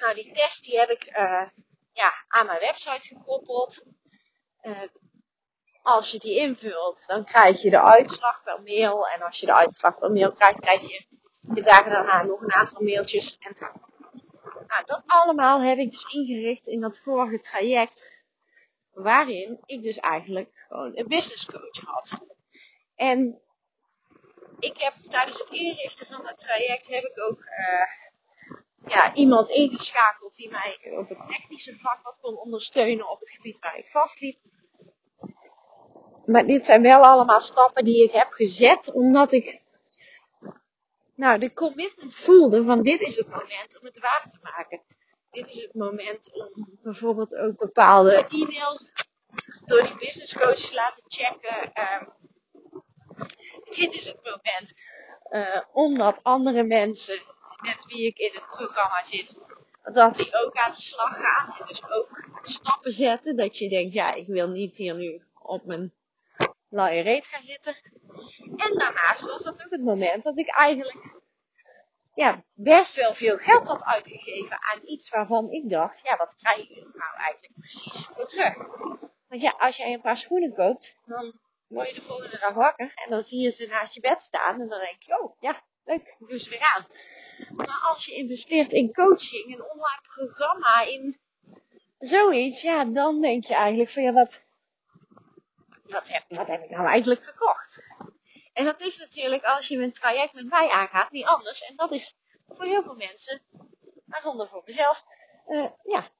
Nou, 0.00 0.14
die 0.14 0.32
test 0.32 0.64
die 0.64 0.78
heb 0.78 0.90
ik 0.90 1.16
uh, 1.16 1.48
ja, 1.94 2.12
aan 2.28 2.46
mijn 2.46 2.60
website 2.60 3.08
gekoppeld. 3.08 3.82
Uh, 4.62 4.80
als 5.82 6.10
je 6.10 6.18
die 6.18 6.38
invult, 6.38 7.06
dan 7.06 7.24
krijg 7.24 7.62
je 7.62 7.70
de 7.70 7.82
uitslag 7.82 8.42
per 8.42 8.62
mail. 8.62 9.08
En 9.08 9.22
als 9.22 9.40
je 9.40 9.46
de 9.46 9.54
uitslag 9.54 9.98
per 9.98 10.10
mail 10.10 10.32
krijgt, 10.32 10.60
krijg 10.60 10.88
je 10.88 11.06
de 11.40 11.62
dagen 11.62 11.90
daarna 11.90 12.22
nog 12.22 12.40
een 12.40 12.52
aantal 12.52 12.82
mailtjes. 12.82 13.38
En 13.38 13.56
nou, 14.66 14.84
dat 14.84 15.02
allemaal 15.06 15.62
heb 15.62 15.78
ik 15.78 15.90
dus 15.90 16.04
ingericht 16.04 16.66
in 16.66 16.80
dat 16.80 16.98
vorige 16.98 17.40
traject. 17.40 18.12
Waarin 18.92 19.60
ik 19.64 19.82
dus 19.82 19.98
eigenlijk 19.98 20.64
gewoon 20.68 20.96
een 20.96 21.08
business 21.08 21.46
coach 21.46 21.80
had. 21.84 22.18
En 22.94 23.40
ik 24.58 24.78
heb 24.78 24.94
tijdens 25.08 25.38
het 25.38 25.50
inrichten 25.50 26.06
van 26.06 26.24
dat 26.24 26.38
traject 26.38 26.88
heb 26.88 27.04
ik 27.04 27.20
ook 27.28 27.38
uh, 27.38 28.12
ja, 28.86 29.14
iemand 29.14 29.48
ingeschakeld 29.48 30.36
die 30.36 30.50
mij 30.50 30.78
op 30.98 31.08
het 31.08 31.18
technische 31.28 31.76
vlak 31.78 32.02
wat 32.02 32.16
kon 32.20 32.38
ondersteunen 32.38 33.10
op 33.10 33.20
het 33.20 33.30
gebied 33.30 33.58
waar 33.58 33.78
ik 33.78 33.86
vastliep. 33.86 34.38
Maar 36.26 36.46
dit 36.46 36.64
zijn 36.64 36.82
wel 36.82 37.02
allemaal 37.02 37.40
stappen 37.40 37.84
die 37.84 38.04
ik 38.04 38.12
heb 38.12 38.32
gezet 38.32 38.92
omdat 38.92 39.32
ik 39.32 39.62
nou, 41.16 41.38
de 41.38 41.52
commitment 41.52 42.14
voelde 42.14 42.64
van 42.64 42.82
dit 42.82 43.00
is 43.00 43.16
het 43.16 43.28
moment 43.28 43.78
om 43.80 43.86
het 43.86 43.98
waar 43.98 44.26
te 44.30 44.38
maken. 44.42 44.80
Dit 45.30 45.48
is 45.48 45.62
het 45.62 45.74
moment 45.74 46.32
om 46.32 46.78
bijvoorbeeld 46.82 47.34
ook 47.34 47.56
bepaalde 47.56 48.26
e-mails 48.28 48.92
door 49.64 49.82
die 49.82 49.96
business 49.96 50.34
coach 50.34 50.54
te 50.54 50.74
laten 50.74 51.04
checken. 51.08 51.72
Um, 51.74 52.12
dit 53.76 53.94
is 53.94 54.06
het 54.06 54.20
moment 54.22 54.74
uh, 55.30 55.62
omdat 55.72 56.20
andere 56.22 56.62
mensen 56.62 57.22
met 57.64 57.84
wie 57.84 58.06
ik 58.06 58.18
in 58.18 58.30
het 58.34 58.46
programma 58.46 59.02
zit, 59.02 59.38
dat 59.82 60.16
die 60.16 60.34
ook 60.44 60.56
aan 60.56 60.72
de 60.72 60.80
slag 60.80 61.16
gaan. 61.16 61.56
En 61.58 61.66
dus 61.66 61.82
ook 61.90 62.24
stappen 62.42 62.92
zetten. 62.92 63.36
Dat 63.36 63.58
je 63.58 63.68
denkt, 63.68 63.94
ja, 63.94 64.12
ik 64.12 64.26
wil 64.26 64.48
niet 64.48 64.76
hier 64.76 64.94
nu 64.94 65.22
op 65.42 65.64
mijn 65.64 65.92
luie 66.68 67.02
reet 67.02 67.26
gaan 67.26 67.42
zitten. 67.42 67.76
En 68.56 68.78
daarnaast 68.78 69.20
was 69.20 69.42
dat 69.42 69.64
ook 69.64 69.70
het 69.70 69.84
moment 69.84 70.24
dat 70.24 70.38
ik 70.38 70.48
eigenlijk 70.48 71.22
ja, 72.14 72.44
best 72.52 72.94
wel 72.94 73.14
veel 73.14 73.36
geld 73.36 73.68
had 73.68 73.84
uitgegeven 73.84 74.62
aan 74.62 74.80
iets 74.84 75.10
waarvan 75.10 75.50
ik 75.50 75.68
dacht, 75.68 76.00
ja, 76.02 76.16
wat 76.16 76.36
krijg 76.36 76.68
je 76.68 76.90
nou 76.92 77.16
eigenlijk 77.16 77.52
precies 77.58 78.06
voor 78.06 78.26
terug? 78.26 78.54
Want 79.28 79.40
ja, 79.40 79.54
als 79.58 79.76
jij 79.76 79.92
een 79.92 80.00
paar 80.00 80.16
schoenen 80.16 80.54
koopt, 80.54 80.96
dan 81.06 81.38
word 81.66 81.88
je 81.88 81.94
de 81.94 82.02
volgende 82.02 82.38
dag 82.38 82.54
wakker 82.54 82.92
en 82.94 83.10
dan 83.10 83.22
zie 83.22 83.40
je 83.40 83.50
ze 83.50 83.66
naast 83.66 83.94
je 83.94 84.00
bed 84.00 84.22
staan 84.22 84.60
en 84.60 84.68
dan 84.68 84.80
denk 84.80 85.02
je, 85.02 85.20
oh, 85.20 85.36
ja, 85.40 85.62
leuk, 85.84 86.14
doe 86.18 86.38
ze 86.38 86.50
weer 86.50 86.74
aan. 86.74 86.86
Maar 87.52 87.80
als 87.88 88.04
je 88.04 88.14
investeert 88.14 88.72
in 88.72 88.92
coaching, 88.92 89.44
een 89.46 89.70
online 89.70 90.00
programma, 90.14 90.82
in 90.82 91.20
zoiets, 91.98 92.62
ja, 92.62 92.84
dan 92.84 93.20
denk 93.20 93.44
je 93.44 93.54
eigenlijk 93.54 93.90
van, 93.90 94.02
ja, 94.02 94.12
wat, 94.12 94.44
wat 95.82 96.08
heb, 96.08 96.24
wat 96.28 96.46
heb 96.46 96.62
ik 96.62 96.70
nou 96.70 96.86
eigenlijk 96.86 97.24
gekocht? 97.24 97.78
En 98.52 98.64
dat 98.64 98.80
is 98.80 98.98
natuurlijk 98.98 99.44
als 99.44 99.68
je 99.68 99.76
een 99.76 99.92
traject 99.92 100.32
met 100.32 100.48
mij 100.48 100.68
aangaat 100.68 101.10
niet 101.10 101.24
anders. 101.24 101.62
En 101.64 101.76
dat 101.76 101.92
is 101.92 102.16
voor 102.48 102.64
heel 102.64 102.82
veel 102.82 102.94
mensen, 102.94 103.42
waaronder 104.06 104.48
voor 104.48 104.62
mezelf, 104.64 105.04
uh, 105.46 105.70
ja, 105.82 106.10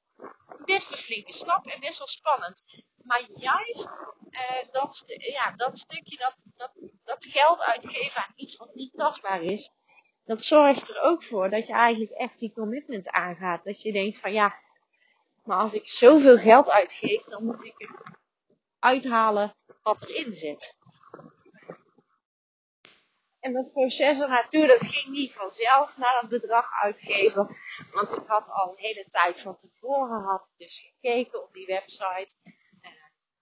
best 0.64 0.92
een 0.92 0.98
flinke 0.98 1.32
stap 1.32 1.66
en 1.66 1.80
best 1.80 1.98
wel 1.98 2.06
spannend. 2.06 2.64
Maar 3.02 3.28
juist 3.34 3.88
uh, 4.30 4.72
dat, 4.72 5.04
ja, 5.06 5.52
dat 5.56 5.78
stukje, 5.78 6.16
dat, 6.16 6.34
dat, 6.56 6.72
dat 7.04 7.24
geld 7.24 7.60
uitgeven 7.60 8.20
aan 8.20 8.32
iets 8.34 8.56
wat 8.56 8.74
niet 8.74 8.92
tastbaar 8.96 9.42
is, 9.42 9.70
dat 10.24 10.44
zorgt 10.44 10.88
er 10.88 11.00
ook 11.00 11.24
voor 11.24 11.50
dat 11.50 11.66
je 11.66 11.72
eigenlijk 11.72 12.12
echt 12.12 12.38
die 12.38 12.52
commitment 12.52 13.08
aangaat. 13.08 13.64
Dat 13.64 13.82
je 13.82 13.92
denkt 13.92 14.18
van 14.18 14.32
ja, 14.32 14.54
maar 15.44 15.58
als 15.58 15.74
ik 15.74 15.88
zoveel 15.88 16.36
geld 16.36 16.70
uitgeef, 16.70 17.24
dan 17.24 17.44
moet 17.44 17.64
ik 17.64 17.90
uithalen 18.78 19.54
wat 19.82 20.02
erin 20.02 20.32
zit. 20.32 20.76
En 23.40 23.52
dat 23.52 23.72
proces 23.72 24.20
ernaartoe, 24.20 24.66
dat 24.66 24.86
ging 24.86 25.14
niet 25.14 25.32
vanzelf 25.32 25.96
naar 25.96 26.18
dat 26.20 26.30
bedrag 26.30 26.66
uitgeven. 26.82 27.56
Want 27.92 28.16
ik 28.16 28.26
had 28.26 28.48
al 28.50 28.68
een 28.68 28.78
hele 28.78 29.06
tijd 29.10 29.40
van 29.40 29.56
tevoren 29.56 30.22
had 30.22 30.48
dus 30.56 30.80
gekeken 30.80 31.42
op 31.42 31.52
die 31.52 31.66
website. 31.66 32.28
Uh, 32.44 32.90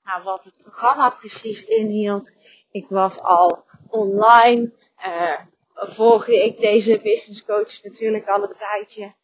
naar 0.02 0.22
wat 0.22 0.44
het 0.44 0.56
programma 0.62 1.10
precies 1.10 1.64
inhield. 1.64 2.32
Ik 2.70 2.88
was 2.88 3.20
al 3.20 3.64
online. 3.88 4.72
Uh, 5.06 5.40
volgde 5.74 6.44
ik 6.44 6.60
deze 6.60 7.00
business 7.00 7.44
coach 7.44 7.82
natuurlijk 7.82 8.28
al 8.28 8.42
een 8.42 8.52
tijdje. 8.52 9.14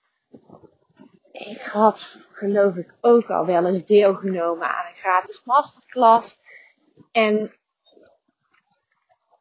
Ik 1.33 1.61
had, 1.61 2.19
geloof 2.31 2.75
ik, 2.75 2.95
ook 3.01 3.31
al 3.31 3.47
wel 3.47 3.67
eens 3.67 3.85
deelgenomen 3.85 4.69
aan 4.69 4.87
een 4.87 4.95
gratis 4.95 5.45
masterclass. 5.45 6.41
En 7.13 7.59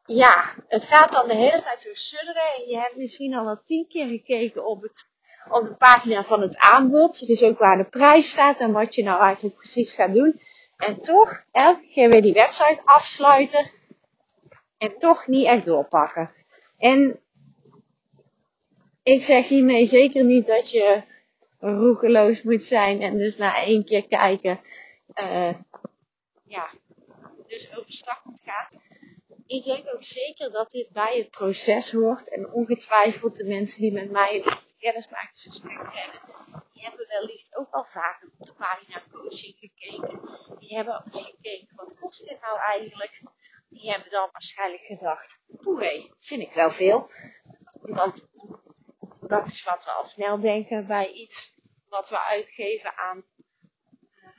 ja, 0.04 0.54
het 0.68 0.84
gaat 0.84 1.12
dan 1.12 1.28
de 1.28 1.34
hele 1.34 1.62
tijd 1.62 1.84
door 1.84 1.96
sudderen. 1.96 2.54
En 2.56 2.68
je 2.68 2.78
hebt 2.78 2.96
misschien 2.96 3.34
al 3.34 3.44
wel 3.44 3.60
tien 3.64 3.86
keer 3.88 4.06
gekeken 4.06 4.66
op, 4.66 4.82
het, 4.82 5.06
op 5.50 5.64
de 5.64 5.74
pagina 5.74 6.22
van 6.22 6.40
het 6.40 6.58
aanbod. 6.58 7.26
Dus 7.26 7.42
ook 7.42 7.58
waar 7.58 7.76
de 7.76 7.84
prijs 7.84 8.30
staat 8.30 8.60
en 8.60 8.72
wat 8.72 8.94
je 8.94 9.02
nou 9.02 9.22
eigenlijk 9.22 9.56
precies 9.56 9.94
gaat 9.94 10.14
doen. 10.14 10.40
En 10.76 11.00
toch 11.00 11.42
elke 11.50 11.88
keer 11.88 12.10
weer 12.10 12.22
die 12.22 12.32
website 12.32 12.80
afsluiten. 12.84 13.70
En 14.78 14.98
toch 14.98 15.26
niet 15.26 15.46
echt 15.46 15.64
doorpakken. 15.64 16.30
En 16.78 17.20
ik 19.02 19.22
zeg 19.22 19.48
hiermee 19.48 19.86
zeker 19.86 20.24
niet 20.24 20.46
dat 20.46 20.70
je 20.70 21.02
roekeloos 21.58 22.42
moet 22.42 22.62
zijn 22.62 23.02
en 23.02 23.18
dus 23.18 23.36
na 23.36 23.64
één 23.64 23.84
keer 23.84 24.06
kijken, 24.06 24.60
uh, 25.14 25.54
ja, 26.44 26.70
dus 27.46 27.76
overstag 27.76 28.24
moet 28.24 28.40
gaan 28.44 28.80
ik 29.48 29.64
denk 29.64 29.94
ook 29.94 30.02
zeker 30.02 30.50
dat 30.50 30.70
dit 30.70 30.90
bij 30.90 31.18
het 31.18 31.30
proces 31.30 31.92
hoort. 31.92 32.30
En 32.30 32.52
ongetwijfeld 32.52 33.36
de 33.36 33.44
mensen 33.44 33.80
die 33.80 33.92
met 33.92 34.10
mij 34.10 34.42
het 34.44 34.74
kennismakingsgesprek 34.78 35.76
kennen, 35.76 36.20
die 36.72 36.82
hebben 36.82 37.06
wellicht 37.08 37.56
ook 37.56 37.70
al 37.70 37.84
vaker 37.84 38.28
op 38.38 38.46
de 38.46 38.52
pagina 38.52 39.02
coaching 39.10 39.56
gekeken. 39.58 40.20
Die 40.58 40.76
hebben 40.76 40.94
al 40.94 41.02
eens 41.04 41.24
gekeken, 41.24 41.76
wat 41.76 41.94
kost 42.00 42.28
dit 42.28 42.40
nou 42.40 42.58
eigenlijk? 42.58 43.22
Die 43.68 43.90
hebben 43.90 44.10
dan 44.10 44.28
waarschijnlijk 44.32 44.82
gedacht, 44.82 45.38
poeh, 45.62 46.10
vind 46.18 46.42
ik 46.42 46.52
wel 46.52 46.70
veel. 46.70 47.10
Want 47.80 48.28
dat 49.20 49.48
is 49.48 49.64
wat 49.64 49.84
we 49.84 49.90
al 49.90 50.04
snel 50.04 50.40
denken 50.40 50.86
bij 50.86 51.12
iets 51.12 51.56
wat 51.88 52.08
we 52.08 52.18
uitgeven 52.18 52.96
aan 52.96 53.24
uh, 54.16 54.30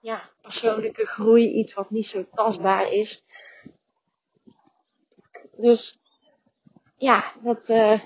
ja, 0.00 0.30
persoonlijke 0.40 1.06
groei. 1.06 1.52
Iets 1.52 1.74
wat 1.74 1.90
niet 1.90 2.06
zo 2.06 2.28
tastbaar 2.30 2.92
is. 2.92 3.24
Dus 5.50 5.98
ja, 6.96 7.34
dat 7.42 7.68
uh, 7.68 8.02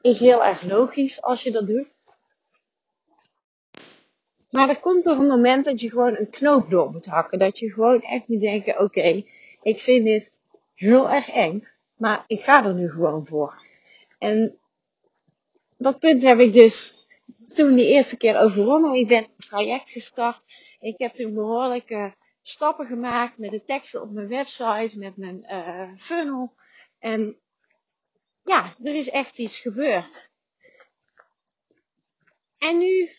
is 0.00 0.20
heel 0.20 0.44
erg 0.44 0.62
logisch 0.62 1.22
als 1.22 1.42
je 1.42 1.50
dat 1.50 1.66
doet. 1.66 1.93
Maar 4.54 4.68
er 4.68 4.80
komt 4.80 5.02
toch 5.02 5.18
een 5.18 5.26
moment 5.26 5.64
dat 5.64 5.80
je 5.80 5.90
gewoon 5.90 6.16
een 6.16 6.30
knoop 6.30 6.70
door 6.70 6.90
moet 6.90 7.06
hakken. 7.06 7.38
Dat 7.38 7.58
je 7.58 7.72
gewoon 7.72 8.02
echt 8.02 8.28
moet 8.28 8.40
denken, 8.40 8.80
oké, 8.80 9.24
ik 9.62 9.80
vind 9.80 10.04
dit 10.04 10.42
heel 10.74 11.10
erg 11.10 11.28
eng, 11.28 11.68
maar 11.96 12.24
ik 12.26 12.40
ga 12.40 12.64
er 12.64 12.74
nu 12.74 12.90
gewoon 12.90 13.26
voor. 13.26 13.62
En 14.18 14.58
dat 15.78 15.98
punt 15.98 16.22
heb 16.22 16.38
ik 16.38 16.52
dus 16.52 17.06
toen 17.54 17.74
de 17.74 17.86
eerste 17.86 18.16
keer 18.16 18.38
overwonnen. 18.38 18.94
Ik 18.94 19.08
ben 19.08 19.22
een 19.22 19.30
traject 19.36 19.90
gestart. 19.90 20.40
Ik 20.80 20.98
heb 20.98 21.14
toen 21.14 21.34
behoorlijke 21.34 22.14
stappen 22.42 22.86
gemaakt 22.86 23.38
met 23.38 23.50
de 23.50 23.64
teksten 23.64 24.02
op 24.02 24.10
mijn 24.10 24.28
website, 24.28 24.98
met 24.98 25.16
mijn 25.16 25.46
uh, 25.50 25.92
funnel. 25.98 26.52
En 26.98 27.36
ja, 28.44 28.74
er 28.82 28.94
is 28.94 29.10
echt 29.10 29.38
iets 29.38 29.58
gebeurd. 29.58 30.30
En 32.58 32.78
nu 32.78 33.10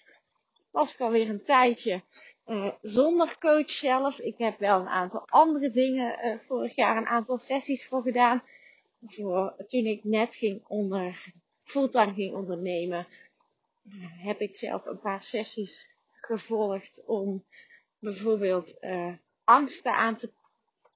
was 0.76 0.94
ik 0.94 1.00
alweer 1.00 1.30
een 1.30 1.44
tijdje 1.44 2.02
uh, 2.48 2.72
zonder 2.82 3.38
coach 3.40 3.70
zelf. 3.70 4.20
Ik 4.20 4.38
heb 4.38 4.60
wel 4.60 4.80
een 4.80 4.88
aantal 4.88 5.24
andere 5.28 5.72
dingen 5.72 6.26
uh, 6.26 6.36
vorig 6.48 6.76
jaar 6.76 6.98
een 6.98 7.08
aantal 7.08 7.38
sessies 7.38 7.88
voor 7.88 8.02
gedaan. 8.02 8.44
Toen 9.68 9.86
ik 9.86 10.04
net 10.04 10.36
ging 10.36 10.64
onder, 10.68 11.34
fulltime 11.64 12.14
ging 12.14 12.34
ondernemen, 12.34 13.08
heb 14.22 14.40
ik 14.40 14.56
zelf 14.56 14.86
een 14.86 15.00
paar 15.00 15.24
sessies 15.24 15.88
gevolgd 16.22 17.02
om 17.06 17.44
bijvoorbeeld 18.00 18.74
uh, 18.82 19.14
angsten 19.44 19.94
aan 19.94 20.16
te 20.16 20.32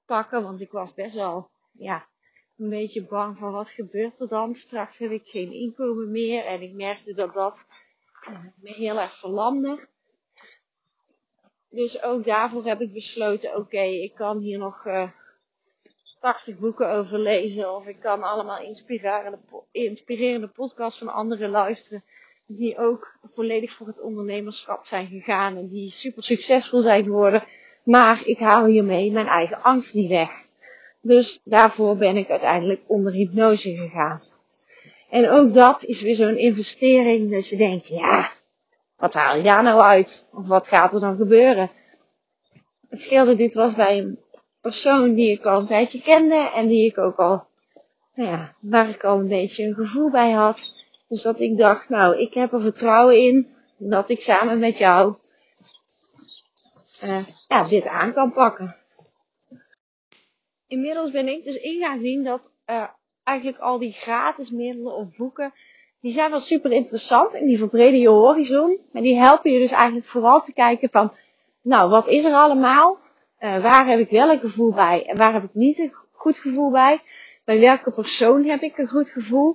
pakken. 0.06 0.42
Want 0.42 0.60
ik 0.60 0.70
was 0.70 0.94
best 0.94 1.14
wel, 1.14 1.48
ja, 1.72 2.06
een 2.58 2.68
beetje 2.68 3.04
bang 3.04 3.38
van 3.38 3.52
wat 3.52 3.70
gebeurt 3.70 4.20
er 4.20 4.28
dan. 4.28 4.54
Straks 4.54 4.98
heb 4.98 5.10
ik 5.10 5.26
geen 5.26 5.52
inkomen 5.52 6.10
meer. 6.10 6.44
En 6.44 6.62
ik 6.62 6.72
merkte 6.72 7.14
dat 7.14 7.34
dat 7.34 7.66
me 8.60 8.72
heel 8.72 8.98
erg 8.98 9.18
verlamde. 9.18 9.88
Dus 11.68 12.02
ook 12.02 12.24
daarvoor 12.24 12.64
heb 12.64 12.80
ik 12.80 12.92
besloten, 12.92 13.56
oké, 13.56 13.82
ik 13.82 14.14
kan 14.14 14.38
hier 14.38 14.58
nog 14.58 14.86
uh, 14.86 15.10
80 16.20 16.58
boeken 16.58 16.90
over 16.90 17.18
lezen. 17.18 17.74
Of 17.74 17.86
ik 17.86 18.00
kan 18.00 18.22
allemaal 18.22 18.60
inspirerende, 18.60 19.38
inspirerende 19.70 20.48
podcasts 20.48 20.98
van 20.98 21.08
anderen 21.08 21.50
luisteren. 21.50 22.02
die 22.46 22.78
ook 22.78 23.18
volledig 23.34 23.72
voor 23.72 23.86
het 23.86 24.00
ondernemerschap 24.00 24.86
zijn 24.86 25.06
gegaan 25.06 25.56
en 25.56 25.68
die 25.68 25.90
super 25.90 26.24
succesvol 26.24 26.80
zijn 26.80 27.04
geworden. 27.04 27.44
Maar 27.84 28.26
ik 28.26 28.38
haal 28.38 28.64
hiermee 28.64 29.12
mijn 29.12 29.26
eigen 29.26 29.62
angst 29.62 29.94
niet 29.94 30.08
weg. 30.08 30.30
Dus 31.00 31.40
daarvoor 31.44 31.96
ben 31.96 32.16
ik 32.16 32.30
uiteindelijk 32.30 32.90
onder 32.90 33.12
hypnose 33.12 33.76
gegaan. 33.76 34.20
En 35.10 35.28
ook 35.28 35.54
dat 35.54 35.84
is 35.84 36.00
weer 36.00 36.14
zo'n 36.14 36.38
investering 36.38 37.30
dat 37.30 37.48
je 37.48 37.56
denkt, 37.56 37.86
ja, 37.86 38.30
wat 38.96 39.14
haal 39.14 39.36
je 39.36 39.42
daar 39.42 39.62
nou 39.62 39.80
uit? 39.80 40.26
Of 40.32 40.46
wat 40.46 40.68
gaat 40.68 40.94
er 40.94 41.00
dan 41.00 41.16
gebeuren? 41.16 41.70
Het 42.88 43.00
scheelde, 43.00 43.36
dit 43.36 43.54
was 43.54 43.74
bij 43.74 43.98
een 43.98 44.18
persoon 44.60 45.14
die 45.14 45.38
ik 45.38 45.44
al 45.44 45.60
een 45.60 45.66
tijdje 45.66 46.02
kende 46.02 46.50
en 46.54 46.68
die 46.68 46.86
ik 46.86 46.98
ook 46.98 47.16
al, 47.16 47.46
nou 48.14 48.30
ja, 48.30 48.54
waar 48.60 48.88
ik 48.88 49.04
al 49.04 49.18
een 49.18 49.28
beetje 49.28 49.64
een 49.64 49.74
gevoel 49.74 50.10
bij 50.10 50.30
had. 50.30 50.72
Dus 51.08 51.22
dat 51.22 51.40
ik 51.40 51.58
dacht, 51.58 51.88
nou, 51.88 52.18
ik 52.18 52.34
heb 52.34 52.52
er 52.52 52.60
vertrouwen 52.60 53.16
in 53.16 53.48
dat 53.78 54.10
ik 54.10 54.20
samen 54.20 54.58
met 54.58 54.78
jou 54.78 55.14
uh, 57.04 57.26
ja, 57.48 57.68
dit 57.68 57.86
aan 57.86 58.12
kan 58.12 58.32
pakken. 58.32 58.76
Inmiddels 60.66 61.10
ben 61.10 61.28
ik 61.28 61.44
dus 61.44 61.56
in 61.56 61.80
gaan 61.80 62.00
zien 62.00 62.24
dat 62.24 62.54
uh, 62.66 62.88
eigenlijk 63.30 63.58
al 63.58 63.78
die 63.78 63.92
gratis 63.92 64.50
middelen 64.50 64.94
of 64.94 65.16
boeken, 65.16 65.52
die 66.00 66.12
zijn 66.12 66.30
wel 66.30 66.40
super 66.40 66.72
interessant 66.72 67.34
en 67.34 67.46
die 67.46 67.58
verbreden 67.58 68.00
je 68.00 68.08
horizon. 68.08 68.78
Maar 68.92 69.02
die 69.02 69.16
helpen 69.16 69.52
je 69.52 69.58
dus 69.58 69.70
eigenlijk 69.70 70.06
vooral 70.06 70.40
te 70.40 70.52
kijken 70.52 70.90
van, 70.90 71.12
nou, 71.62 71.90
wat 71.90 72.08
is 72.08 72.24
er 72.24 72.34
allemaal? 72.34 72.98
Uh, 73.40 73.62
waar 73.62 73.86
heb 73.86 73.98
ik 73.98 74.10
wel 74.10 74.30
een 74.30 74.40
gevoel 74.40 74.72
bij 74.72 75.06
en 75.06 75.16
waar 75.16 75.32
heb 75.32 75.42
ik 75.42 75.54
niet 75.54 75.78
een 75.78 75.94
goed 76.10 76.38
gevoel 76.38 76.70
bij? 76.70 77.00
Bij 77.44 77.60
welke 77.60 77.94
persoon 77.94 78.44
heb 78.44 78.60
ik 78.60 78.78
een 78.78 78.88
goed 78.88 79.10
gevoel? 79.10 79.54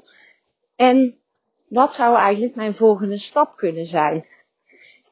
En 0.76 1.18
wat 1.70 1.94
zou 1.94 2.18
eigenlijk 2.18 2.56
mijn 2.56 2.76
volgende 2.76 3.18
stap 3.18 3.58
kunnen 3.58 3.86
zijn? 3.86 4.26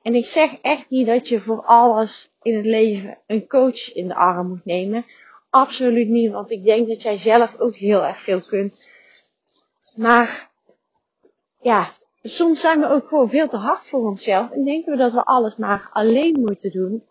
En 0.04 0.16
ik 0.16 0.26
zeg 0.26 0.52
echt 0.62 0.90
niet 0.90 1.08
dat 1.08 1.28
je 1.28 1.40
voor 1.40 1.64
alles 1.66 2.32
in 2.42 2.56
het 2.56 2.66
leven 2.66 3.18
een 3.28 3.48
coach 3.48 3.94
in 3.94 4.08
de 4.08 4.16
arm 4.16 4.48
moet 4.48 4.66
nemen. 4.66 5.06
Absoluut 5.54 6.08
niet, 6.08 6.32
want 6.32 6.52
ik 6.52 6.64
denk 6.64 6.88
dat 6.88 7.02
jij 7.02 7.18
zelf 7.18 7.56
ook 7.60 7.76
heel 7.76 8.06
erg 8.06 8.22
veel 8.22 8.40
kunt. 8.40 8.88
Maar 9.96 10.50
ja, 11.58 11.90
soms 12.22 12.62
zijn 12.62 12.80
we 12.80 12.88
ook 12.88 13.08
gewoon 13.08 13.30
veel 13.30 13.48
te 13.48 13.58
hard 13.58 13.88
voor 13.88 14.08
onszelf 14.08 14.52
en 14.52 14.64
denken 14.64 14.92
we 14.92 14.98
dat 14.98 15.12
we 15.12 15.24
alles 15.24 15.56
maar 15.56 15.90
alleen 15.92 16.40
moeten 16.40 16.72
doen. 16.72 17.04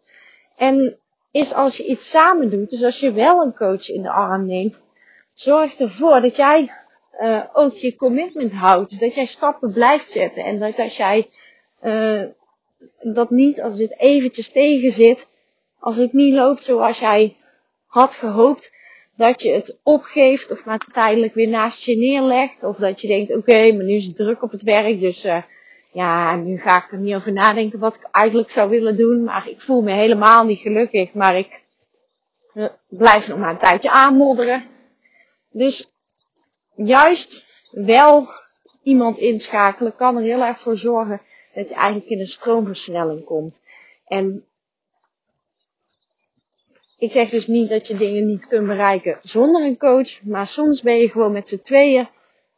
En 0.56 0.98
is 1.30 1.54
als 1.54 1.76
je 1.76 1.86
iets 1.86 2.10
samen 2.10 2.50
doet, 2.50 2.70
dus 2.70 2.84
als 2.84 3.00
je 3.00 3.12
wel 3.12 3.42
een 3.42 3.54
coach 3.54 3.88
in 3.88 4.02
de 4.02 4.10
arm 4.10 4.46
neemt, 4.46 4.82
zorg 5.34 5.78
ervoor 5.78 6.20
dat 6.20 6.36
jij 6.36 6.72
uh, 7.20 7.44
ook 7.52 7.74
je 7.74 7.96
commitment 7.96 8.52
houdt. 8.52 8.90
Dus 8.90 8.98
dat 8.98 9.14
jij 9.14 9.26
stappen 9.26 9.72
blijft 9.72 10.10
zetten 10.10 10.44
en 10.44 10.58
dat 10.58 10.78
als 10.78 10.96
jij 10.96 11.30
uh, 11.82 12.24
dat 13.02 13.30
niet 13.30 13.62
als 13.62 13.76
dit 13.76 13.98
eventjes 13.98 14.50
tegen 14.50 14.92
zit, 14.92 15.28
als 15.78 15.96
het 15.96 16.12
niet 16.12 16.34
loopt 16.34 16.62
zoals 16.62 16.98
jij 16.98 17.36
had 17.92 18.14
gehoopt, 18.14 18.72
dat 19.16 19.42
je 19.42 19.52
het 19.52 19.78
opgeeft 19.82 20.50
of 20.50 20.64
maar 20.64 20.78
tijdelijk 20.78 21.34
weer 21.34 21.48
naast 21.48 21.84
je 21.84 21.96
neerlegt. 21.96 22.62
Of 22.62 22.76
dat 22.76 23.00
je 23.00 23.08
denkt, 23.08 23.36
oké, 23.36 23.72
maar 23.72 23.84
nu 23.84 23.92
is 23.92 24.06
het 24.06 24.16
druk 24.16 24.42
op 24.42 24.50
het 24.50 24.62
werk, 24.62 25.00
dus 25.00 25.24
uh, 25.24 25.42
ja, 25.92 26.36
nu 26.36 26.58
ga 26.58 26.76
ik 26.76 26.92
er 26.92 26.98
niet 26.98 27.14
over 27.14 27.32
nadenken 27.32 27.78
wat 27.78 27.94
ik 27.94 28.08
eigenlijk 28.10 28.50
zou 28.50 28.70
willen 28.70 28.96
doen. 28.96 29.24
Maar 29.24 29.48
ik 29.48 29.60
voel 29.60 29.82
me 29.82 29.92
helemaal 29.92 30.44
niet 30.44 30.58
gelukkig, 30.58 31.14
maar 31.14 31.38
ik 31.38 31.62
uh, 32.54 32.68
blijf 32.88 33.28
nog 33.28 33.38
maar 33.38 33.50
een 33.50 33.58
tijdje 33.58 33.90
aanmodderen. 33.90 34.64
Dus 35.50 35.90
juist 36.74 37.46
wel 37.70 38.26
iemand 38.82 39.18
inschakelen 39.18 39.96
kan 39.96 40.16
er 40.16 40.22
heel 40.22 40.44
erg 40.44 40.58
voor 40.58 40.76
zorgen 40.76 41.20
dat 41.54 41.68
je 41.68 41.74
eigenlijk 41.74 42.10
in 42.10 42.20
een 42.20 42.26
stroomversnelling 42.26 43.24
komt. 43.24 43.62
En 44.06 44.44
ik 47.02 47.12
zeg 47.12 47.30
dus 47.30 47.46
niet 47.46 47.68
dat 47.68 47.86
je 47.86 47.96
dingen 47.96 48.26
niet 48.26 48.46
kunt 48.46 48.66
bereiken 48.66 49.18
zonder 49.22 49.62
een 49.62 49.78
coach, 49.78 50.22
maar 50.22 50.46
soms 50.46 50.82
ben 50.82 50.96
je 50.96 51.08
gewoon 51.08 51.32
met 51.32 51.48
z'n 51.48 51.60
tweeën 51.60 52.08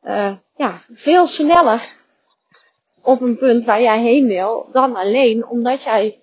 uh, 0.02 0.36
ja, 0.56 0.80
veel 0.94 1.26
sneller 1.26 1.92
op 3.04 3.20
een 3.20 3.38
punt 3.38 3.64
waar 3.64 3.82
jij 3.82 4.02
heen 4.02 4.26
wil 4.26 4.68
dan 4.72 4.96
alleen, 4.96 5.46
omdat 5.46 5.82
jij 5.82 6.18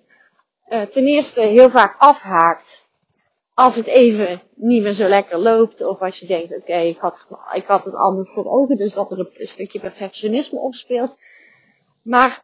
uh, 0.68 0.82
ten 0.82 1.06
eerste 1.06 1.40
heel 1.40 1.70
vaak 1.70 1.94
afhaakt 1.98 2.90
als 3.54 3.74
het 3.74 3.86
even 3.86 4.42
niet 4.54 4.82
meer 4.82 4.92
zo 4.92 5.08
lekker 5.08 5.38
loopt, 5.38 5.84
of 5.86 6.00
als 6.00 6.18
je 6.18 6.26
denkt, 6.26 6.56
oké, 6.56 6.76
ik, 6.76 6.98
had, 6.98 7.26
ik 7.52 7.64
had 7.64 7.84
het 7.84 7.94
anders 7.94 8.32
voor 8.32 8.46
ogen, 8.46 8.76
dus 8.76 8.94
dat 8.94 9.10
er 9.10 9.18
een 9.18 9.46
stukje 9.46 9.80
perfectionisme 9.80 10.58
opspeelt. 10.58 11.18
Maar 12.02 12.40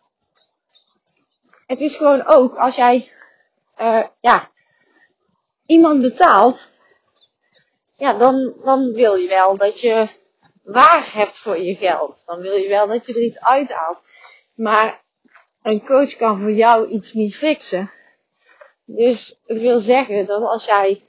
het 1.67 1.81
is 1.81 1.97
gewoon 1.97 2.27
ook 2.27 2.55
als 2.55 2.77
jij 2.77 3.11
uh, 3.81 4.05
ja, 4.21 4.51
iemand 5.69 6.03
betaalt, 6.03 6.71
ja, 7.97 8.13
dan, 8.13 8.61
dan 8.65 8.93
wil 8.93 9.15
je 9.15 9.29
wel 9.29 9.57
dat 9.57 9.81
je 9.81 10.09
waar 10.63 11.13
hebt 11.13 11.39
voor 11.39 11.59
je 11.59 11.75
geld. 11.75 12.23
Dan 12.27 12.41
wil 12.41 12.55
je 12.55 12.69
wel 12.69 12.87
dat 12.87 13.07
je 13.07 13.15
er 13.15 13.23
iets 13.23 13.41
uithaalt. 13.41 14.03
Maar 14.55 15.01
een 15.63 15.85
coach 15.87 16.17
kan 16.17 16.41
voor 16.41 16.53
jou 16.53 16.89
iets 16.89 17.13
niet 17.13 17.37
fixen. 17.37 17.91
Dus 18.85 19.41
ik 19.45 19.61
wil 19.61 19.79
zeggen 19.79 20.27
dat 20.27 20.43
als 20.43 20.65
jij 20.65 21.03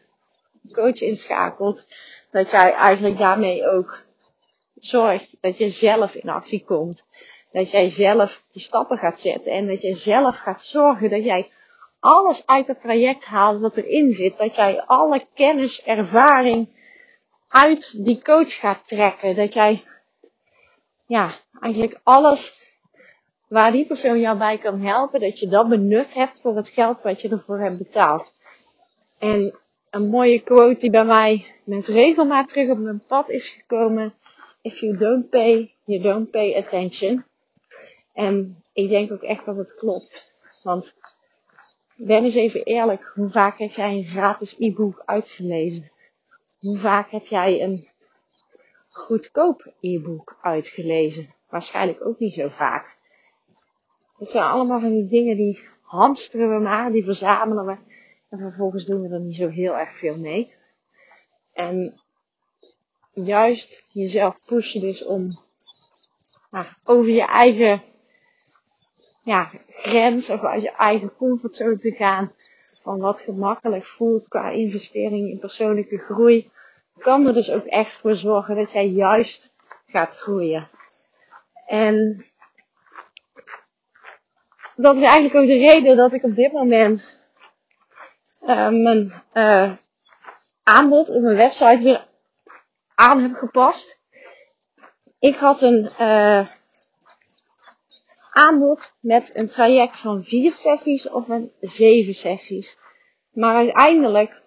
een 0.63 0.73
coach 0.73 1.01
inschakelt, 1.01 1.87
dat 2.31 2.51
jij 2.51 2.73
eigenlijk 2.73 3.17
daarmee 3.17 3.67
ook 3.67 3.99
zorgt 4.75 5.37
dat 5.41 5.57
je 5.57 5.69
zelf 5.69 6.15
in 6.15 6.29
actie 6.29 6.65
komt. 6.65 7.05
Dat 7.51 7.71
jij 7.71 7.89
zelf 7.89 8.43
die 8.51 8.61
stappen 8.61 8.97
gaat 8.97 9.19
zetten 9.19 9.51
en 9.51 9.67
dat 9.67 9.81
jij 9.81 9.93
zelf 9.93 10.37
gaat 10.37 10.63
zorgen 10.63 11.09
dat 11.09 11.23
jij 11.23 11.51
alles 11.99 12.47
uit 12.47 12.67
het 12.67 12.81
traject 12.81 13.25
haalt 13.25 13.59
wat 13.59 13.77
erin 13.77 14.11
zit. 14.11 14.37
Dat 14.37 14.55
jij 14.55 14.81
alle 14.81 15.25
kennis, 15.33 15.83
ervaring 15.83 16.69
uit 17.47 18.05
die 18.05 18.21
coach 18.21 18.59
gaat 18.59 18.87
trekken. 18.87 19.35
Dat 19.35 19.53
jij, 19.53 19.83
ja, 21.05 21.33
eigenlijk 21.59 21.99
alles 22.03 22.57
waar 23.47 23.71
die 23.71 23.85
persoon 23.85 24.19
jou 24.19 24.37
bij 24.37 24.57
kan 24.57 24.81
helpen, 24.81 25.19
dat 25.19 25.39
je 25.39 25.47
dat 25.47 25.69
benut 25.69 26.13
hebt 26.13 26.41
voor 26.41 26.55
het 26.55 26.69
geld 26.69 27.01
wat 27.01 27.21
je 27.21 27.29
ervoor 27.29 27.59
hebt 27.59 27.77
betaald. 27.77 28.33
En 29.19 29.59
een 29.89 30.09
mooie 30.09 30.39
quote 30.39 30.79
die 30.79 30.89
bij 30.89 31.05
mij 31.05 31.45
met 31.63 31.87
regelmaat 31.87 32.47
terug 32.47 32.69
op 32.69 32.77
mijn 32.77 33.03
pad 33.07 33.29
is 33.29 33.49
gekomen. 33.49 34.13
If 34.61 34.79
you 34.79 34.97
don't 34.97 35.29
pay, 35.29 35.73
you 35.83 36.01
don't 36.01 36.31
pay 36.31 36.55
attention. 36.57 37.25
En 38.13 38.63
ik 38.73 38.89
denk 38.89 39.11
ook 39.11 39.21
echt 39.21 39.45
dat 39.45 39.55
het 39.55 39.75
klopt. 39.75 40.27
Want 40.63 40.95
ben 42.05 42.23
eens 42.23 42.35
even 42.35 42.63
eerlijk, 42.63 43.11
hoe 43.15 43.29
vaak 43.29 43.59
heb 43.59 43.71
jij 43.71 43.93
een 43.93 44.05
gratis 44.07 44.55
e-book 44.59 45.01
uitgelezen? 45.05 45.91
Hoe 46.59 46.77
vaak 46.77 47.09
heb 47.09 47.25
jij 47.25 47.61
een 47.61 47.87
goedkoop 48.89 49.73
e-book 49.79 50.37
uitgelezen? 50.41 51.33
Waarschijnlijk 51.49 52.05
ook 52.05 52.19
niet 52.19 52.33
zo 52.33 52.47
vaak. 52.47 52.97
Het 54.17 54.29
zijn 54.29 54.43
allemaal 54.43 54.79
van 54.79 54.93
die 54.93 55.07
dingen 55.07 55.35
die 55.35 55.59
hamsteren 55.81 56.49
we 56.49 56.59
maar, 56.59 56.91
die 56.91 57.03
verzamelen 57.03 57.65
we. 57.65 57.77
En 58.29 58.39
vervolgens 58.39 58.85
doen 58.85 59.01
we 59.01 59.13
er 59.13 59.19
niet 59.19 59.35
zo 59.35 59.47
heel 59.47 59.77
erg 59.77 59.97
veel 59.97 60.17
mee. 60.17 60.53
En 61.53 62.01
juist 63.11 63.87
jezelf 63.91 64.45
pushen 64.45 64.81
dus 64.81 65.05
om 65.05 65.27
nou, 66.51 66.65
over 66.87 67.11
je 67.11 67.25
eigen 67.25 67.83
ja, 69.29 69.49
grens 69.67 70.29
of 70.29 70.43
uit 70.43 70.61
je 70.61 70.71
eigen 70.71 71.15
comfortzone 71.15 71.75
te 71.75 71.91
gaan. 71.91 72.31
Van 72.81 72.97
wat 72.97 73.21
gemakkelijk 73.21 73.85
voelt 73.85 74.27
qua 74.27 74.49
investering 74.49 75.29
in 75.31 75.39
persoonlijke 75.39 75.97
groei. 75.97 76.51
Kan 76.97 77.27
er 77.27 77.33
dus 77.33 77.51
ook 77.51 77.65
echt 77.65 77.93
voor 77.93 78.15
zorgen 78.15 78.55
dat 78.55 78.71
jij 78.71 78.85
juist 78.87 79.55
gaat 79.87 80.15
groeien. 80.15 80.67
En 81.67 82.25
dat 84.75 84.95
is 84.95 85.01
eigenlijk 85.01 85.35
ook 85.35 85.47
de 85.47 85.67
reden 85.67 85.97
dat 85.97 86.13
ik 86.13 86.23
op 86.23 86.35
dit 86.35 86.51
moment 86.51 87.25
uh, 88.41 88.69
mijn 88.69 89.23
uh, 89.33 89.73
aanbod 90.63 91.09
op 91.09 91.21
mijn 91.21 91.37
website 91.37 91.83
weer 91.83 92.07
aan 92.95 93.21
heb 93.21 93.33
gepast. 93.33 94.01
Ik 95.19 95.35
had 95.35 95.61
een 95.61 95.91
uh, 95.99 96.47
aanbod 98.39 98.93
met 98.99 99.31
een 99.33 99.47
traject 99.47 99.97
van 99.97 100.23
vier 100.23 100.53
sessies 100.53 101.09
of 101.09 101.29
een 101.29 101.51
zeven 101.59 102.13
sessies. 102.13 102.77
Maar 103.31 103.55
uiteindelijk 103.55 104.41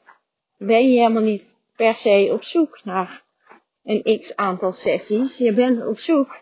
ben 0.59 0.91
je 0.91 0.99
helemaal 0.99 1.23
niet 1.23 1.57
per 1.77 1.95
se 1.95 2.31
op 2.33 2.45
zoek 2.45 2.81
naar 2.85 3.23
een 3.85 4.21
x 4.21 4.37
aantal 4.37 4.73
sessies. 4.73 5.39
Je 5.39 5.53
bent 5.53 5.87
op 5.87 5.99
zoek 5.99 6.41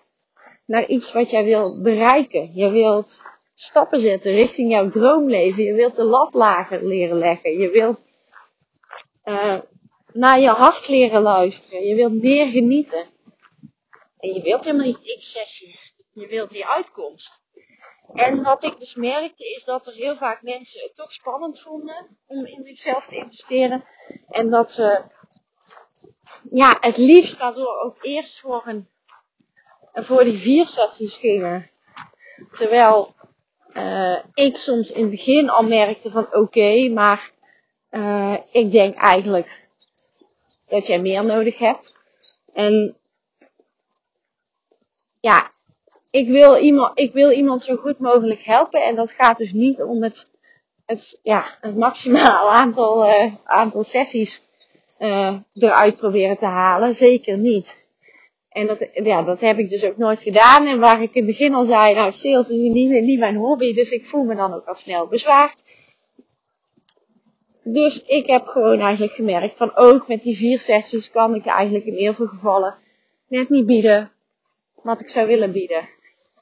naar 0.66 0.86
iets 0.86 1.12
wat 1.12 1.30
jij 1.30 1.44
wilt 1.44 1.82
bereiken. 1.82 2.54
Je 2.54 2.70
wilt 2.70 3.20
stappen 3.54 4.00
zetten 4.00 4.32
richting 4.32 4.70
jouw 4.70 4.88
droomleven. 4.88 5.64
Je 5.64 5.74
wilt 5.74 5.96
de 5.96 6.04
lat 6.04 6.34
lager 6.34 6.86
leren 6.86 7.18
leggen. 7.18 7.58
Je 7.58 7.70
wilt 7.70 8.00
uh, 9.24 9.60
naar 10.12 10.40
je 10.40 10.48
hart 10.48 10.88
leren 10.88 11.22
luisteren. 11.22 11.86
Je 11.86 11.94
wilt 11.94 12.22
meer 12.22 12.46
genieten. 12.46 13.06
En 14.18 14.34
je 14.34 14.42
wilt 14.42 14.64
helemaal 14.64 14.86
niet 14.86 15.16
x 15.18 15.32
sessies 15.32 15.98
je 16.20 16.26
wilt 16.26 16.50
die 16.50 16.66
uitkomst. 16.66 17.42
En 18.14 18.42
wat 18.42 18.62
ik 18.62 18.78
dus 18.78 18.94
merkte 18.94 19.44
is 19.54 19.64
dat 19.64 19.86
er 19.86 19.92
heel 19.92 20.16
vaak 20.16 20.42
mensen 20.42 20.82
het 20.82 20.94
toch 20.94 21.12
spannend 21.12 21.60
vonden 21.60 22.18
om 22.26 22.46
in 22.46 22.64
zichzelf 22.64 23.06
te 23.06 23.16
investeren. 23.16 23.84
En 24.28 24.50
dat 24.50 24.72
ze 24.72 25.12
ja, 26.50 26.76
het 26.80 26.96
liefst 26.96 27.38
daardoor 27.38 27.80
ook 27.80 27.96
eerst 28.00 28.40
voor, 28.40 28.62
een, 28.66 28.88
voor 29.92 30.24
die 30.24 30.38
vier 30.38 30.66
sessies 30.66 31.16
gingen. 31.16 31.70
Terwijl 32.52 33.14
uh, 33.72 34.18
ik 34.34 34.56
soms 34.56 34.90
in 34.90 35.02
het 35.02 35.10
begin 35.10 35.50
al 35.50 35.62
merkte 35.62 36.10
van 36.10 36.34
oké, 36.34 36.88
maar 36.88 37.30
uh, 37.90 38.36
ik 38.52 38.72
denk 38.72 38.94
eigenlijk 38.94 39.68
dat 40.66 40.86
jij 40.86 41.00
meer 41.00 41.24
nodig 41.24 41.58
hebt. 41.58 41.98
En 42.52 42.96
ja, 45.20 45.50
ik 46.10 46.28
wil 46.28 46.56
iemand, 46.56 46.98
ik 46.98 47.12
wil 47.12 47.30
iemand 47.30 47.62
zo 47.64 47.76
goed 47.76 47.98
mogelijk 47.98 48.42
helpen. 48.42 48.82
En 48.82 48.94
dat 48.94 49.12
gaat 49.12 49.38
dus 49.38 49.52
niet 49.52 49.82
om 49.82 50.02
het, 50.02 50.28
het, 50.86 51.20
ja, 51.22 51.58
het 51.60 51.76
maximaal 51.76 52.50
aantal, 52.60 53.06
uh, 53.06 53.34
aantal 53.44 53.82
sessies 53.82 54.42
uh, 54.98 55.36
eruit 55.52 55.96
proberen 55.96 56.38
te 56.38 56.46
halen. 56.46 56.94
Zeker 56.94 57.38
niet. 57.38 57.88
En 58.48 58.66
dat, 58.66 58.88
ja, 58.92 59.22
dat 59.22 59.40
heb 59.40 59.58
ik 59.58 59.70
dus 59.70 59.84
ook 59.84 59.96
nooit 59.96 60.22
gedaan. 60.22 60.66
En 60.66 60.80
waar 60.80 61.02
ik 61.02 61.14
in 61.14 61.26
het 61.26 61.30
begin 61.30 61.54
al 61.54 61.64
zei, 61.64 61.94
nou, 61.94 62.12
sales 62.12 62.50
is 62.50 62.62
in 62.62 62.72
die 62.72 62.88
zin 62.88 63.04
niet 63.04 63.18
mijn 63.18 63.36
hobby. 63.36 63.74
Dus 63.74 63.90
ik 63.90 64.06
voel 64.06 64.24
me 64.24 64.34
dan 64.34 64.54
ook 64.54 64.66
al 64.66 64.74
snel 64.74 65.06
bezwaard. 65.06 65.64
Dus 67.62 68.02
ik 68.02 68.26
heb 68.26 68.46
gewoon 68.46 68.80
eigenlijk 68.80 69.12
gemerkt 69.12 69.56
van 69.56 69.76
ook 69.76 70.08
met 70.08 70.22
die 70.22 70.36
vier 70.36 70.60
sessies 70.60 71.10
kan 71.10 71.34
ik 71.34 71.46
eigenlijk 71.46 71.84
in 71.84 71.94
heel 71.94 72.14
veel 72.14 72.26
gevallen 72.26 72.74
net 73.28 73.48
niet 73.48 73.66
bieden 73.66 74.12
wat 74.82 75.00
ik 75.00 75.08
zou 75.08 75.26
willen 75.26 75.52
bieden. 75.52 75.88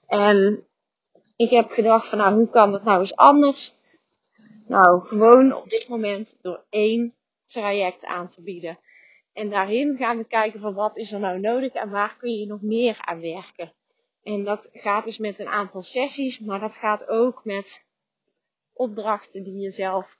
En 0.09 0.67
ik 1.37 1.51
heb 1.51 1.71
gedacht 1.71 2.09
van 2.09 2.19
nou, 2.19 2.35
hoe 2.35 2.51
kan 2.51 2.73
dat 2.73 2.85
nou 2.85 2.99
eens 2.99 3.17
anders? 3.17 3.75
Nou, 4.69 5.01
gewoon 5.01 5.55
op 5.55 5.71
dit 5.71 5.89
moment 5.89 6.39
door 6.43 6.65
één 6.71 7.15
traject 7.47 8.05
aan 8.05 8.29
te 8.29 8.43
bieden. 8.43 8.79
En 9.33 9.51
daarin 9.51 9.97
gaan 9.97 10.17
we 10.17 10.25
kijken 10.25 10.61
van 10.61 10.75
wat 10.75 10.97
is 10.97 11.13
er 11.13 11.21
nou 11.21 11.41
nodig 11.41 11.73
en 11.73 11.91
waar 11.91 12.17
kun 12.19 12.33
je 12.33 12.47
nog 12.47 12.63
meer 12.63 12.99
aan 13.01 13.21
werken. 13.21 13.73
En 14.23 14.45
dat 14.45 14.69
gaat 14.73 15.05
dus 15.05 15.19
met 15.19 15.39
een 15.39 15.49
aantal 15.49 15.83
sessies, 15.83 16.39
maar 16.39 16.61
dat 16.61 16.77
gaat 16.77 17.09
ook 17.09 17.45
met 17.45 17.83
opdrachten 18.73 19.43
die 19.43 19.59
je 19.59 19.71
zelf 19.71 20.19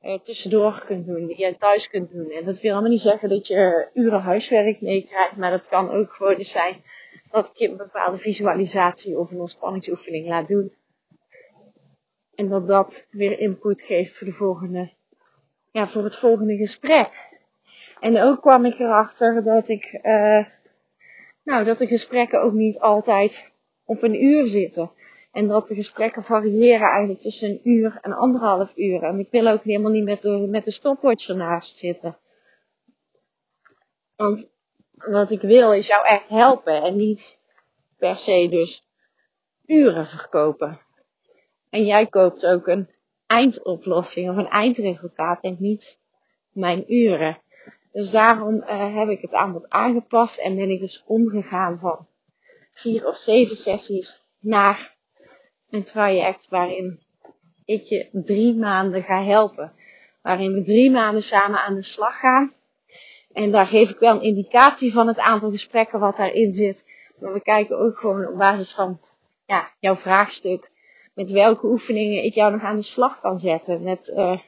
uh, 0.00 0.18
tussendoor 0.18 0.84
kunt 0.84 1.06
doen, 1.06 1.26
die 1.26 1.38
je 1.38 1.56
thuis 1.56 1.88
kunt 1.88 2.10
doen. 2.10 2.30
En 2.30 2.44
dat 2.44 2.60
wil 2.60 2.72
allemaal 2.72 2.90
niet 2.90 3.00
zeggen 3.00 3.28
dat 3.28 3.46
je 3.46 3.88
uren 3.94 4.20
huiswerk 4.20 4.80
meekrijgt, 4.80 5.36
maar 5.36 5.50
dat 5.50 5.68
kan 5.68 5.90
ook 5.90 6.12
gewoon 6.12 6.34
eens 6.34 6.50
zijn 6.50 6.82
dat 7.30 7.48
ik 7.48 7.56
je 7.56 7.68
een 7.68 7.76
bepaalde 7.76 8.16
visualisatie 8.16 9.18
of 9.18 9.30
een 9.30 9.40
ontspanningsoefening 9.40 10.26
laat 10.26 10.48
doen. 10.48 10.72
En 12.34 12.48
dat 12.48 12.68
dat 12.68 13.06
weer 13.10 13.38
input 13.38 13.82
geeft 13.82 14.18
voor 14.18 14.26
de 14.26 14.32
volgende, 14.32 14.90
ja, 15.72 15.88
voor 15.88 16.04
het 16.04 16.16
volgende 16.16 16.56
gesprek. 16.56 17.28
En 18.00 18.20
ook 18.20 18.40
kwam 18.40 18.64
ik 18.64 18.78
erachter 18.78 19.44
dat 19.44 19.68
ik, 19.68 19.98
uh, 20.02 20.46
nou, 21.44 21.64
dat 21.64 21.78
de 21.78 21.86
gesprekken 21.86 22.42
ook 22.42 22.52
niet 22.52 22.78
altijd 22.78 23.52
op 23.84 24.02
een 24.02 24.24
uur 24.24 24.46
zitten. 24.46 24.90
En 25.32 25.48
dat 25.48 25.68
de 25.68 25.74
gesprekken 25.74 26.22
variëren 26.22 26.88
eigenlijk 26.88 27.20
tussen 27.20 27.50
een 27.50 27.60
uur 27.62 27.98
en 28.02 28.12
anderhalf 28.12 28.76
uur. 28.76 29.02
En 29.02 29.18
ik 29.18 29.30
wil 29.30 29.48
ook 29.48 29.62
helemaal 29.62 29.90
niet 29.90 30.04
met 30.04 30.22
de, 30.22 30.46
met 30.50 30.64
de 30.64 30.70
stopwatch 30.70 31.28
ernaast 31.28 31.78
zitten. 31.78 32.18
Want 34.16 34.50
wat 35.06 35.30
ik 35.30 35.40
wil 35.40 35.72
is 35.72 35.86
jou 35.86 36.06
echt 36.06 36.28
helpen 36.28 36.82
en 36.82 36.96
niet 36.96 37.38
per 37.98 38.16
se 38.16 38.48
dus 38.48 38.86
uren 39.66 40.06
verkopen. 40.06 40.80
En 41.70 41.84
jij 41.84 42.06
koopt 42.06 42.46
ook 42.46 42.66
een 42.66 42.88
eindoplossing 43.26 44.30
of 44.30 44.36
een 44.36 44.48
eindresultaat 44.48 45.42
en 45.42 45.56
niet 45.58 45.98
mijn 46.52 46.92
uren. 46.94 47.38
Dus 47.92 48.10
daarom 48.10 48.54
uh, 48.54 48.96
heb 48.96 49.08
ik 49.08 49.20
het 49.20 49.32
aanbod 49.32 49.68
aangepast 49.68 50.38
en 50.38 50.56
ben 50.56 50.70
ik 50.70 50.80
dus 50.80 51.04
omgegaan 51.06 51.78
van 51.78 52.06
vier 52.72 53.06
of 53.06 53.16
zeven 53.16 53.56
sessies 53.56 54.22
naar 54.38 54.96
een 55.70 55.82
traject 55.82 56.48
waarin 56.48 57.00
ik 57.64 57.82
je 57.82 58.08
drie 58.12 58.54
maanden 58.54 59.02
ga 59.02 59.24
helpen. 59.24 59.72
Waarin 60.22 60.52
we 60.52 60.62
drie 60.62 60.90
maanden 60.90 61.22
samen 61.22 61.60
aan 61.60 61.74
de 61.74 61.82
slag 61.82 62.18
gaan. 62.18 62.52
En 63.32 63.50
daar 63.50 63.66
geef 63.66 63.90
ik 63.90 63.98
wel 63.98 64.14
een 64.14 64.22
indicatie 64.22 64.92
van 64.92 65.06
het 65.06 65.18
aantal 65.18 65.50
gesprekken 65.50 66.00
wat 66.00 66.16
daarin 66.16 66.52
zit. 66.52 66.84
Maar 67.18 67.32
we 67.32 67.40
kijken 67.40 67.78
ook 67.78 67.98
gewoon 67.98 68.26
op 68.26 68.38
basis 68.38 68.74
van 68.74 69.00
ja, 69.46 69.70
jouw 69.80 69.96
vraagstuk. 69.96 70.70
Met 71.14 71.30
welke 71.30 71.66
oefeningen 71.66 72.24
ik 72.24 72.34
jou 72.34 72.52
nog 72.52 72.62
aan 72.62 72.76
de 72.76 72.82
slag 72.82 73.20
kan 73.20 73.38
zetten. 73.38 73.82
Met 73.82 74.12
uh, 74.16 74.38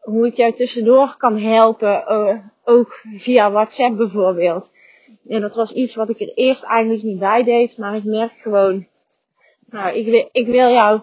hoe 0.00 0.26
ik 0.26 0.36
jou 0.36 0.52
tussendoor 0.52 1.16
kan 1.16 1.38
helpen, 1.38 2.04
uh, 2.08 2.44
ook 2.64 3.00
via 3.16 3.50
WhatsApp 3.50 3.96
bijvoorbeeld. 3.96 4.72
En 5.28 5.40
dat 5.40 5.54
was 5.54 5.72
iets 5.72 5.94
wat 5.94 6.08
ik 6.08 6.20
er 6.20 6.34
eerst 6.34 6.62
eigenlijk 6.62 7.02
niet 7.02 7.18
bij 7.18 7.42
deed, 7.42 7.78
maar 7.78 7.96
ik 7.96 8.04
merk 8.04 8.36
gewoon, 8.36 8.86
nou, 9.70 9.96
ik 9.96 10.06
wil, 10.06 10.28
ik 10.32 10.46
wil 10.46 10.70
jou, 10.72 11.00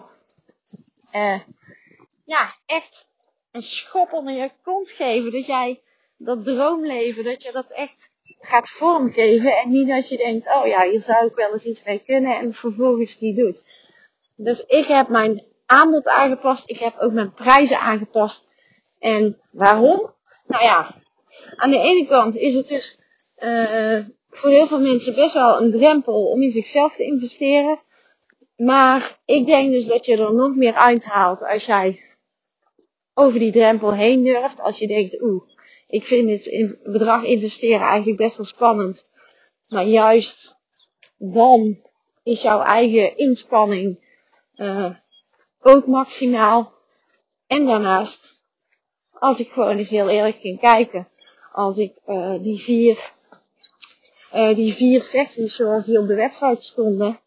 uh, 1.12 1.40
ja, 2.24 2.54
echt 2.66 3.06
een 3.50 3.62
schop 3.62 4.12
onder 4.12 4.34
je 4.34 4.50
kont 4.62 4.90
geven, 4.90 5.32
dat 5.32 5.46
jij 5.46 5.80
dat 6.16 6.44
droomleven, 6.44 7.24
dat 7.24 7.42
je 7.42 7.52
dat 7.52 7.70
echt 7.70 8.08
gaat 8.40 8.68
vormgeven 8.68 9.56
en 9.56 9.70
niet 9.70 9.88
dat 9.88 10.08
je 10.08 10.16
denkt, 10.16 10.46
oh 10.46 10.66
ja, 10.66 10.88
hier 10.88 11.02
zou 11.02 11.26
ik 11.26 11.36
wel 11.36 11.52
eens 11.52 11.64
iets 11.64 11.84
mee 11.84 12.02
kunnen 12.04 12.36
en 12.36 12.52
vervolgens 12.52 13.20
niet 13.20 13.36
doet. 13.36 13.64
Dus 14.36 14.60
ik 14.60 14.84
heb 14.84 15.08
mijn 15.08 15.42
aanbod 15.66 16.08
aangepast, 16.08 16.70
ik 16.70 16.78
heb 16.78 16.94
ook 16.96 17.12
mijn 17.12 17.32
prijzen 17.32 17.78
aangepast 17.78 18.54
en 18.98 19.40
waarom? 19.52 20.14
Nou 20.46 20.64
ja, 20.64 20.94
aan 21.56 21.70
de 21.70 21.78
ene 21.78 22.06
kant 22.06 22.36
is 22.36 22.54
het 22.54 22.68
dus 22.68 23.00
uh, 23.42 24.04
voor 24.30 24.50
heel 24.50 24.66
veel 24.66 24.80
mensen 24.80 25.14
best 25.14 25.34
wel 25.34 25.60
een 25.60 25.70
drempel 25.70 26.24
om 26.24 26.42
in 26.42 26.50
zichzelf 26.50 26.96
te 26.96 27.04
investeren. 27.04 27.80
Maar 28.56 29.18
ik 29.24 29.46
denk 29.46 29.72
dus 29.72 29.86
dat 29.86 30.06
je 30.06 30.16
er 30.16 30.34
nog 30.34 30.54
meer 30.54 30.74
uithaalt 30.74 31.42
als 31.42 31.66
jij 31.66 32.00
over 33.14 33.38
die 33.38 33.52
drempel 33.52 33.94
heen 33.94 34.22
durft. 34.22 34.60
Als 34.60 34.78
je 34.78 34.86
denkt, 34.86 35.22
oeh, 35.22 35.42
ik 35.86 36.06
vind 36.06 36.28
dit 36.28 36.46
in 36.46 36.78
bedrag 36.84 37.24
investeren 37.24 37.86
eigenlijk 37.86 38.18
best 38.18 38.36
wel 38.36 38.46
spannend. 38.46 39.10
Maar 39.68 39.84
juist 39.84 40.58
dan 41.16 41.78
is 42.22 42.42
jouw 42.42 42.62
eigen 42.62 43.16
inspanning 43.16 43.98
uh, 44.56 44.90
ook 45.60 45.86
maximaal. 45.86 46.68
En 47.46 47.66
daarnaast 47.66 48.34
als 49.12 49.40
ik 49.40 49.52
gewoon 49.52 49.76
eens 49.76 49.88
heel 49.88 50.08
eerlijk 50.08 50.40
ging 50.40 50.60
kijken. 50.60 51.08
Als 51.52 51.78
ik 51.78 51.94
uh, 52.06 52.42
die 52.42 52.58
vier, 52.58 53.10
uh, 54.34 54.54
die 54.54 54.74
vier 54.74 55.02
sessies 55.02 55.56
zoals 55.56 55.84
die 55.84 55.98
op 55.98 56.06
de 56.06 56.14
website 56.14 56.62
stonden. 56.62 57.20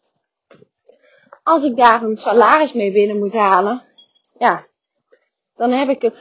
Als 1.42 1.64
ik 1.64 1.76
daar 1.76 2.02
een 2.02 2.16
salaris 2.16 2.72
mee 2.72 2.92
binnen 2.92 3.18
moet 3.18 3.32
halen. 3.32 3.82
Ja, 4.38 4.66
dan 5.56 5.72
heb 5.72 5.88
ik 5.88 6.02
het 6.02 6.20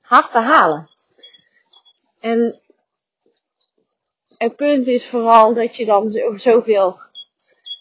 hard 0.00 0.30
te 0.32 0.38
halen. 0.38 0.90
En 2.20 2.60
het 4.36 4.56
punt 4.56 4.86
is 4.86 5.06
vooral 5.06 5.54
dat 5.54 5.76
je 5.76 5.84
dan 5.84 6.10
zoveel, 6.36 7.00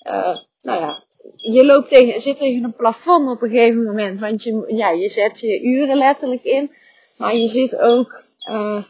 uh, 0.03 0.37
nou 0.59 0.79
ja, 0.79 1.03
je 1.35 1.65
loopt 1.65 1.89
tegen, 1.89 2.21
zit 2.21 2.37
tegen 2.37 2.63
een 2.63 2.75
plafond 2.75 3.29
op 3.29 3.41
een 3.41 3.49
gegeven 3.49 3.83
moment. 3.83 4.19
Want 4.19 4.43
je, 4.43 4.63
ja, 4.67 4.89
je 4.89 5.09
zet 5.09 5.39
je 5.39 5.61
uren 5.61 5.97
letterlijk 5.97 6.43
in. 6.43 6.71
Maar 7.17 7.35
je 7.35 7.47
ziet 7.47 7.77
ook 7.77 8.11
uh, 8.49 8.83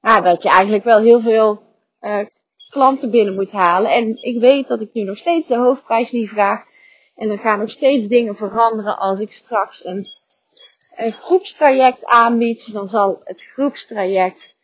ja, 0.00 0.20
dat 0.20 0.42
je 0.42 0.48
eigenlijk 0.48 0.84
wel 0.84 0.98
heel 0.98 1.20
veel 1.20 1.62
uh, 2.00 2.20
klanten 2.68 3.10
binnen 3.10 3.34
moet 3.34 3.50
halen. 3.50 3.90
En 3.90 4.22
ik 4.22 4.40
weet 4.40 4.68
dat 4.68 4.80
ik 4.80 4.92
nu 4.92 5.02
nog 5.02 5.16
steeds 5.16 5.46
de 5.48 5.56
hoofdprijs 5.56 6.10
niet 6.10 6.28
vraag. 6.28 6.64
En 7.14 7.30
er 7.30 7.38
gaan 7.38 7.58
nog 7.58 7.70
steeds 7.70 8.06
dingen 8.06 8.36
veranderen 8.36 8.98
als 8.98 9.20
ik 9.20 9.32
straks 9.32 9.84
een, 9.84 10.06
een 10.96 11.12
groepstraject 11.12 12.04
aanbied. 12.04 12.72
Dan 12.72 12.88
zal 12.88 13.20
het 13.24 13.44
groepstraject 13.44 14.56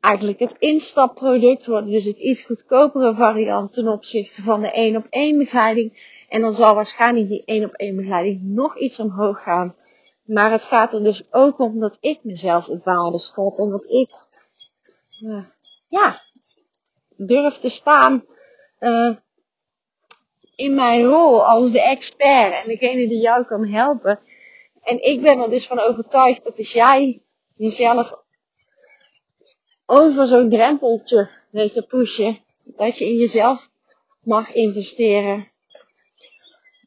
eigenlijk 0.00 0.38
het 0.38 0.54
instapproduct 0.58 1.66
worden. 1.66 1.90
Dus 1.90 2.04
het 2.04 2.18
iets 2.18 2.42
goedkopere 2.42 3.14
variant 3.14 3.72
ten 3.72 3.88
opzichte 3.88 4.42
van 4.42 4.60
de 4.60 4.70
één 4.70 4.96
op 4.96 5.06
één 5.10 5.38
begeleiding. 5.38 6.18
En 6.28 6.40
dan 6.40 6.52
zal 6.52 6.74
waarschijnlijk 6.74 7.28
die 7.28 7.44
één 7.44 7.64
op 7.64 7.72
één 7.72 7.96
begeleiding 7.96 8.40
nog 8.42 8.78
iets 8.78 8.98
omhoog 8.98 9.42
gaan. 9.42 9.74
Maar 10.24 10.50
het 10.50 10.64
gaat 10.64 10.94
er 10.94 11.02
dus 11.02 11.32
ook 11.32 11.58
om 11.58 11.80
dat 11.80 11.96
ik 12.00 12.24
mezelf 12.24 12.68
op 12.68 12.84
waarde 12.84 13.18
schat 13.18 13.58
en 13.58 13.70
dat 13.70 13.86
ik, 13.86 14.10
uh, 15.20 15.44
ja, 15.88 16.20
durf 17.16 17.58
te 17.58 17.68
staan 17.68 18.24
uh, 18.80 19.16
in 20.56 20.74
mijn 20.74 21.04
rol 21.04 21.44
als 21.46 21.72
de 21.72 21.82
expert 21.82 22.62
en 22.62 22.68
degene 22.68 23.08
die 23.08 23.20
jou 23.20 23.44
kan 23.44 23.66
helpen. 23.66 24.20
En 24.82 25.02
ik 25.02 25.22
ben 25.22 25.38
er 25.38 25.50
dus 25.50 25.66
van 25.66 25.78
overtuigd 25.78 26.44
dat 26.44 26.58
als 26.58 26.72
jij 26.72 27.22
jezelf 27.56 28.12
over 29.86 30.26
zo'n 30.26 30.48
drempeltje 30.48 31.30
weet 31.50 31.72
te 31.72 31.82
pushen, 31.82 32.38
dat 32.76 32.98
je 32.98 33.04
in 33.04 33.16
jezelf 33.16 33.70
mag 34.22 34.52
investeren. 34.52 35.48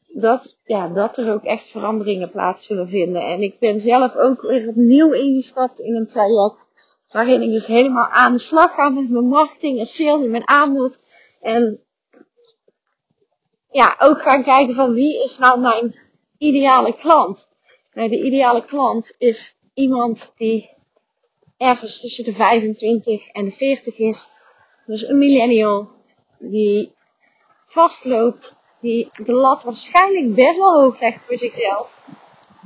Dat, 0.06 0.56
ja, 0.64 0.88
dat 0.88 1.18
er 1.18 1.32
ook 1.32 1.44
echt 1.44 1.66
veranderingen 1.66 2.30
plaats 2.30 2.66
zullen 2.66 2.88
vinden. 2.88 3.22
En 3.22 3.40
ik 3.40 3.58
ben 3.58 3.80
zelf 3.80 4.16
ook 4.16 4.42
weer 4.42 4.68
opnieuw 4.68 5.12
ingestapt 5.12 5.78
in 5.78 5.94
een 5.96 6.06
traject. 6.06 6.68
Waarin 7.08 7.42
ik 7.42 7.50
dus 7.50 7.66
helemaal 7.66 8.08
aan 8.08 8.32
de 8.32 8.38
slag 8.38 8.74
ga 8.74 8.88
met 8.88 9.10
mijn 9.10 9.28
marketing 9.28 9.78
en 9.78 9.86
sales 9.86 10.22
en 10.22 10.30
mijn 10.30 10.48
aanbod. 10.48 11.00
En 11.40 11.80
ja, 13.70 13.96
ook 13.98 14.20
gaan 14.20 14.42
kijken 14.42 14.74
van 14.74 14.92
wie 14.92 15.24
is 15.24 15.38
nou 15.38 15.60
mijn 15.60 15.94
ideale 16.38 16.94
klant. 16.94 17.48
De 17.94 18.22
ideale 18.22 18.64
klant 18.64 19.14
is 19.18 19.56
iemand 19.74 20.32
die 20.36 20.70
ergens 21.56 22.00
tussen 22.00 22.24
de 22.24 22.32
25 22.32 23.28
en 23.28 23.44
de 23.44 23.50
40 23.50 23.98
is. 23.98 24.30
Dus 24.86 25.08
een 25.08 25.18
millennial 25.18 25.88
die 26.38 26.94
vastloopt, 27.66 28.56
die 28.80 29.10
de 29.24 29.32
lat 29.32 29.62
waarschijnlijk 29.62 30.34
best 30.34 30.58
wel 30.58 30.80
hoog 30.80 31.00
legt 31.00 31.24
voor 31.24 31.36
zichzelf. 31.38 32.06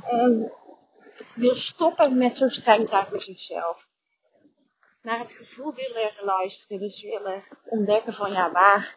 En 0.05 0.53
wil 1.35 1.55
stoppen 1.55 2.19
met 2.19 2.37
zo 2.37 2.49
streng 2.49 2.88
zijn 2.88 3.07
voor 3.07 3.21
zichzelf. 3.21 3.87
Naar 5.03 5.19
het 5.19 5.33
gevoel 5.33 5.75
willen 5.75 6.12
luisteren, 6.25 6.81
dus 6.81 7.03
willen 7.03 7.45
ontdekken 7.64 8.12
van 8.12 8.33
ja, 8.33 8.53
waar 8.53 8.97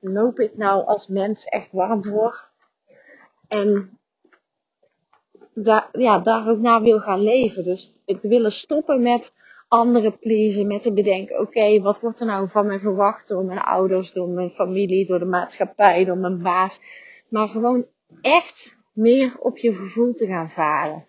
loop 0.00 0.38
ik 0.38 0.56
nou 0.56 0.86
als 0.86 1.06
mens 1.06 1.44
echt 1.44 1.72
warm 1.72 2.04
voor? 2.04 2.48
En 3.48 3.99
daar, 5.64 5.88
ja, 5.92 6.18
daar 6.18 6.48
ook 6.48 6.58
naar 6.58 6.82
wil 6.82 7.00
gaan 7.00 7.22
leven. 7.22 7.64
Dus 7.64 7.94
het 8.06 8.22
willen 8.22 8.52
stoppen 8.52 9.02
met 9.02 9.32
anderen 9.68 10.18
pleasen, 10.18 10.66
met 10.66 10.82
te 10.82 10.92
bedenken, 10.92 11.40
oké, 11.40 11.80
wat 11.80 12.00
wordt 12.00 12.20
er 12.20 12.26
nou 12.26 12.48
van 12.48 12.66
mij 12.66 12.78
verwacht 12.78 13.28
door 13.28 13.44
mijn 13.44 13.58
ouders, 13.58 14.12
door 14.12 14.28
mijn 14.28 14.50
familie, 14.50 15.06
door 15.06 15.18
de 15.18 15.24
maatschappij, 15.24 16.04
door 16.04 16.16
mijn 16.16 16.42
baas. 16.42 16.80
Maar 17.28 17.48
gewoon 17.48 17.86
echt 18.20 18.76
meer 18.92 19.36
op 19.38 19.58
je 19.58 19.74
gevoel 19.74 20.14
te 20.14 20.26
gaan 20.26 20.50
varen. 20.50 21.04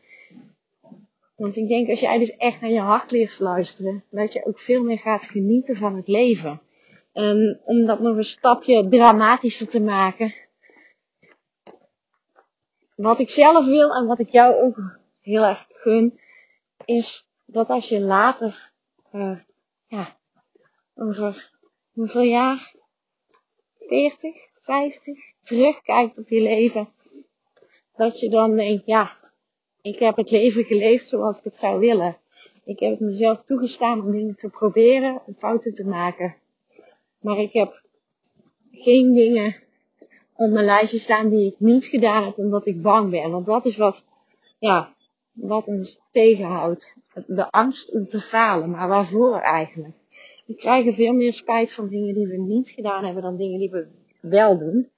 Want 1.36 1.58
ik 1.58 1.68
denk 1.68 1.90
als 1.90 2.00
jij 2.00 2.20
dus 2.20 2.36
echt 2.36 2.62
naar 2.62 2.72
je 2.72 2.80
hart 2.80 3.12
leert 3.12 3.40
luisteren, 3.40 4.04
dat 4.10 4.34
je 4.34 4.46
ook 4.46 4.60
veel 4.60 4.84
meer 4.84 5.00
gaat 5.00 5.26
genieten 5.26 5.76
van 5.76 5.96
het 5.96 6.08
leven. 6.08 6.62
En 7.14 7.60
om 7.66 7.86
dat 7.86 8.00
nog 8.00 8.16
een 8.16 8.24
stapje 8.24 8.88
dramatischer 8.88 9.68
te 9.68 9.82
maken, 9.82 10.34
wat 13.02 13.20
ik 13.20 13.30
zelf 13.30 13.66
wil 13.66 13.96
en 13.96 14.06
wat 14.06 14.20
ik 14.20 14.30
jou 14.30 14.64
ook 14.64 15.00
heel 15.22 15.44
erg 15.44 15.66
gun, 15.70 16.20
is 16.86 17.30
dat 17.46 17.68
als 17.70 17.90
je 17.90 18.00
later, 18.00 18.72
uh, 19.14 19.40
ja, 19.88 20.18
over 20.96 21.52
hoeveel 21.92 22.22
jaar, 22.22 22.76
40, 23.80 24.36
50, 24.62 25.18
terugkijkt 25.44 26.18
op 26.18 26.30
je 26.30 26.42
leven, 26.42 26.90
dat 27.96 28.20
je 28.20 28.30
dan 28.30 28.56
denkt, 28.56 28.86
ja, 28.86 29.18
ik 29.82 30.00
heb 30.00 30.16
het 30.16 30.32
leven 30.32 30.64
geleefd 30.64 31.08
zoals 31.08 31.38
ik 31.38 31.44
het 31.44 31.58
zou 31.58 31.80
willen. 31.80 32.18
Ik 32.64 32.80
heb 32.80 32.92
het 32.92 33.00
mezelf 33.00 33.44
toegestaan 33.44 34.02
om 34.02 34.12
dingen 34.12 34.36
te 34.36 34.50
proberen, 34.50 35.22
om 35.26 35.36
fouten 35.38 35.74
te 35.74 35.86
maken. 35.86 36.36
Maar 37.20 37.38
ik 37.38 37.54
heb 37.54 37.82
geen 38.72 39.14
dingen 39.14 39.56
op 40.42 40.50
mijn 40.50 40.66
lijstje 40.66 41.00
staan 41.00 41.30
die 41.30 41.48
ik 41.48 41.56
niet 41.58 41.86
gedaan 41.86 42.24
heb 42.26 42.38
omdat 42.38 42.66
ik 42.66 42.82
bang 42.82 43.10
ben. 43.10 43.32
Want 43.32 43.46
dat 43.46 43.66
is 43.66 43.78
wat, 43.78 44.06
ja, 44.60 44.94
wat 45.32 45.66
ons 45.66 46.00
tegenhoudt. 46.12 46.96
De 47.28 47.52
angst 47.52 47.92
om 47.92 48.08
te 48.08 48.20
falen. 48.20 48.70
Maar 48.70 48.88
waarvoor 48.88 49.40
eigenlijk? 49.40 49.96
We 50.46 50.56
krijgen 50.56 50.94
veel 50.94 51.14
meer 51.14 51.34
spijt 51.34 51.74
van 51.74 51.88
dingen 51.88 52.14
die 52.14 52.28
we 52.28 52.38
niet 52.38 52.70
gedaan 52.70 53.06
hebben 53.06 53.24
dan 53.24 53.38
dingen 53.38 53.60
die 53.60 53.70
we 53.70 53.88
wel 54.20 54.58
doen. 54.58 54.90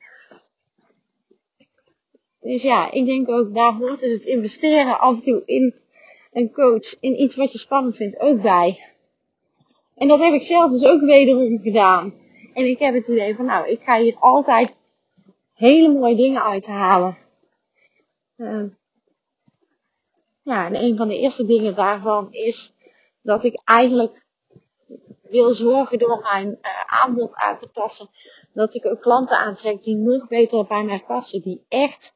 Dus 2.39 2.61
ja, 2.61 2.91
ik 2.91 3.05
denk 3.05 3.29
ook, 3.29 3.53
daar 3.53 3.73
hoort 3.73 3.99
dus 3.99 4.13
het 4.13 4.25
investeren 4.25 4.99
af 4.99 5.15
en 5.15 5.21
toe 5.21 5.41
in 5.45 5.73
een 6.33 6.51
coach, 6.51 6.99
in 6.99 7.21
iets 7.21 7.35
wat 7.35 7.51
je 7.51 7.57
spannend 7.57 7.95
vindt, 7.95 8.19
ook 8.19 8.41
bij. 8.41 8.83
En 9.95 10.07
dat 10.07 10.19
heb 10.19 10.33
ik 10.33 10.41
zelf 10.41 10.71
dus 10.71 10.85
ook 10.85 11.01
wederom 11.01 11.59
gedaan. 11.59 12.13
En 12.53 12.65
ik 12.65 12.79
heb 12.79 12.93
het 12.93 13.07
idee 13.07 13.35
van, 13.35 13.45
nou, 13.45 13.69
ik 13.69 13.81
ga 13.81 13.99
hier 13.99 14.15
altijd 14.19 14.75
hele 15.53 15.93
mooie 15.93 16.15
dingen 16.15 16.43
uithalen. 16.43 17.17
Uh, 18.37 18.63
ja, 20.43 20.65
en 20.65 20.83
een 20.83 20.97
van 20.97 21.07
de 21.07 21.17
eerste 21.17 21.45
dingen 21.45 21.75
daarvan 21.75 22.27
is 22.31 22.73
dat 23.21 23.43
ik 23.43 23.61
eigenlijk 23.63 24.25
wil 25.21 25.53
zorgen 25.53 25.99
door 25.99 26.19
mijn 26.21 26.47
uh, 26.47 27.01
aanbod 27.01 27.35
aan 27.35 27.57
te 27.57 27.67
passen, 27.67 28.09
dat 28.53 28.73
ik 28.73 28.85
ook 28.85 29.01
klanten 29.01 29.37
aantrek 29.37 29.83
die 29.83 29.95
nog 29.95 30.27
beter 30.27 30.65
bij 30.65 30.83
mij 30.83 31.01
passen, 31.07 31.41
die 31.41 31.65
echt 31.67 32.13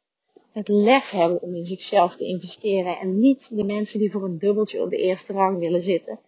het 0.51 0.67
lef 0.67 1.09
hebben 1.09 1.41
om 1.41 1.55
in 1.55 1.65
zichzelf 1.65 2.15
te 2.15 2.25
investeren 2.25 2.97
en 2.97 3.19
niet 3.19 3.55
de 3.55 3.63
mensen 3.63 3.99
die 3.99 4.11
voor 4.11 4.23
een 4.23 4.37
dubbeltje 4.37 4.81
op 4.81 4.89
de 4.89 4.97
eerste 4.97 5.33
rang 5.33 5.59
willen 5.59 5.81
zitten. 5.81 6.19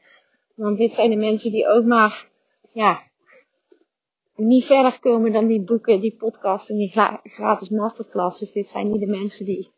Want 0.55 0.77
dit 0.77 0.93
zijn 0.93 1.09
de 1.09 1.15
mensen 1.15 1.51
die 1.51 1.67
ook 1.67 1.85
maar, 1.85 2.29
ja, 2.73 3.08
niet 4.39 4.65
verder 4.65 4.99
komen 4.99 5.31
dan 5.31 5.47
die 5.47 5.61
boeken, 5.61 5.99
die 5.99 6.15
podcasts 6.15 6.69
en 6.69 6.77
die 6.77 6.91
gratis 7.23 7.69
masterclasses. 7.69 8.51
Dit 8.51 8.67
zijn 8.67 8.91
niet 8.91 8.99
de 8.99 9.07
mensen 9.07 9.45
die 9.45 9.71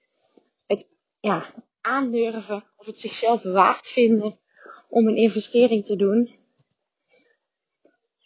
het, 0.66 0.90
ja, 1.20 1.54
aandurven 1.82 2.64
of 2.78 2.86
het 2.86 3.00
zichzelf 3.00 3.44
waard 3.44 3.88
vinden 3.88 4.40
om 4.90 5.08
een 5.08 5.16
investering 5.16 5.86
te 5.86 5.96
doen. 5.96 6.36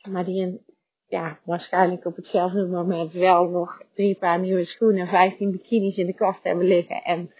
Maar 0.09 0.25
die 0.25 0.41
een, 0.41 0.65
ja, 1.07 1.39
waarschijnlijk 1.43 2.05
op 2.05 2.15
hetzelfde 2.15 2.67
moment 2.67 3.13
wel 3.13 3.49
nog 3.49 3.81
drie 3.93 4.15
paar 4.15 4.39
nieuwe 4.39 4.63
schoenen 4.63 4.99
en 4.99 5.07
15 5.07 5.51
bikinis 5.51 5.97
in 5.97 6.05
de 6.05 6.13
kast 6.13 6.43
hebben 6.43 6.67
liggen 6.67 7.03
en 7.03 7.33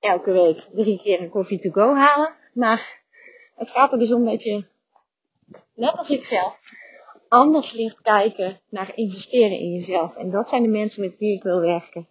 elke 0.00 0.32
week 0.32 0.68
drie 0.72 1.00
keer 1.00 1.20
een 1.20 1.30
koffie 1.30 1.58
to 1.58 1.70
go 1.70 1.94
halen. 1.94 2.34
Maar 2.52 3.02
het 3.54 3.70
gaat 3.70 3.92
er 3.92 3.98
dus 3.98 4.12
om 4.12 4.24
dat 4.24 4.42
je, 4.42 4.64
net 5.74 5.96
als 5.96 6.10
ik 6.10 6.24
zelf, 6.24 6.60
anders 7.28 7.72
leert 7.72 8.00
kijken 8.00 8.60
naar 8.68 8.96
investeren 8.96 9.58
in 9.58 9.72
jezelf. 9.72 10.16
En 10.16 10.30
dat 10.30 10.48
zijn 10.48 10.62
de 10.62 10.68
mensen 10.68 11.02
met 11.02 11.18
wie 11.18 11.36
ik 11.36 11.42
wil 11.42 11.60
werken. 11.60 12.08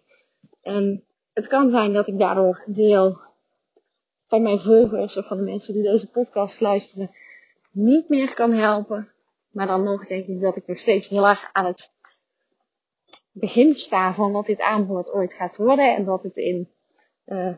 En 0.62 1.04
het 1.32 1.46
kan 1.46 1.70
zijn 1.70 1.92
dat 1.92 2.06
ik 2.06 2.18
daardoor 2.18 2.62
deel 2.66 3.18
van 4.28 4.42
mijn 4.42 4.60
volgers 4.60 5.16
of 5.16 5.26
van 5.26 5.36
de 5.36 5.42
mensen 5.42 5.74
die 5.74 5.82
deze 5.82 6.10
podcast 6.10 6.60
luisteren 6.60 7.10
niet 7.72 8.08
meer 8.08 8.34
kan 8.34 8.52
helpen. 8.52 9.12
Maar 9.50 9.66
dan 9.66 9.82
nog 9.82 10.06
denk 10.06 10.26
ik 10.26 10.40
dat 10.40 10.56
ik 10.56 10.66
nog 10.66 10.78
steeds 10.78 11.08
heel 11.08 11.26
erg 11.26 11.48
aan 11.52 11.64
het 11.64 11.92
begin 13.32 13.74
sta 13.74 14.14
van 14.14 14.32
wat 14.32 14.46
dit 14.46 14.60
aanbod 14.60 15.12
ooit 15.12 15.34
gaat 15.34 15.56
worden. 15.56 15.96
En 15.96 16.04
dat 16.04 16.22
het 16.22 16.36
in, 16.36 16.68
uh, 17.26 17.54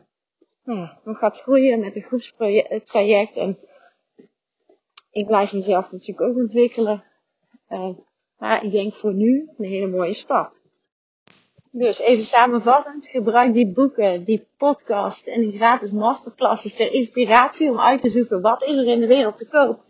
nou 0.63 0.89
nog 1.03 1.17
gaat 1.17 1.41
groeien 1.41 1.79
met 1.79 1.95
een 1.95 2.01
groepstraject. 2.01 3.35
En 3.37 3.57
ik 5.13 5.27
blijf 5.27 5.53
mezelf 5.53 5.91
natuurlijk 5.91 6.29
ook 6.29 6.35
ontwikkelen. 6.35 7.03
Uh, 7.69 7.89
maar 8.37 8.63
ik 8.63 8.71
denk 8.71 8.93
voor 8.93 9.13
nu 9.13 9.49
een 9.57 9.65
hele 9.65 9.87
mooie 9.87 10.13
stap. 10.13 10.53
Dus 11.71 11.99
even 11.99 12.23
samenvattend, 12.23 13.07
gebruik 13.07 13.53
die 13.53 13.67
boeken, 13.67 14.23
die 14.23 14.47
podcast 14.57 15.27
en 15.27 15.41
die 15.41 15.57
gratis 15.57 15.91
masterclasses 15.91 16.75
ter 16.75 16.93
inspiratie 16.93 17.69
om 17.69 17.79
uit 17.79 18.01
te 18.01 18.09
zoeken 18.09 18.41
wat 18.41 18.63
is 18.63 18.77
er 18.77 18.87
in 18.87 18.99
de 18.99 19.07
wereld 19.07 19.37
te 19.37 19.47
koop. 19.47 19.83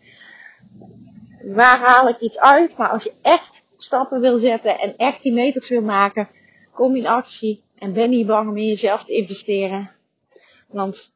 Waar 1.44 1.78
haal 1.78 2.08
ik 2.08 2.20
iets 2.20 2.38
uit? 2.38 2.76
Maar 2.76 2.88
als 2.88 3.02
je 3.02 3.12
echt 3.22 3.64
stappen 3.76 4.20
wil 4.20 4.38
zetten 4.38 4.78
en 4.78 4.96
echt 4.96 5.22
die 5.22 5.32
meters 5.32 5.68
wil 5.68 5.82
maken, 5.82 6.28
kom 6.72 6.96
in 6.96 7.06
actie 7.06 7.62
en 7.78 7.92
ben 7.92 8.10
niet 8.10 8.26
bang 8.26 8.48
om 8.48 8.56
in 8.56 8.66
jezelf 8.66 9.04
te 9.04 9.12
investeren. 9.12 9.90
Want 10.68 11.13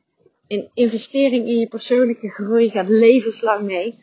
een 0.48 0.70
investering 0.74 1.46
in 1.46 1.58
je 1.58 1.68
persoonlijke 1.68 2.28
groei 2.28 2.70
gaat 2.70 2.88
levenslang 2.88 3.62
mee. 3.62 3.98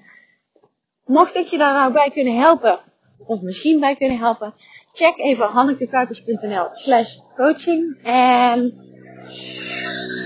Mocht 1.03 1.35
ik 1.35 1.45
je 1.45 1.57
daar 1.57 1.73
nou 1.73 1.93
bij 1.93 2.11
kunnen 2.13 2.37
helpen, 2.37 2.79
of 3.27 3.41
misschien 3.41 3.79
bij 3.79 3.95
kunnen 3.95 4.17
helpen, 4.17 4.53
check 4.93 5.17
even 5.17 5.47
hannekekuipers.nl 5.47 6.67
slash 6.71 7.17
coaching. 7.35 7.97
En 8.03 8.73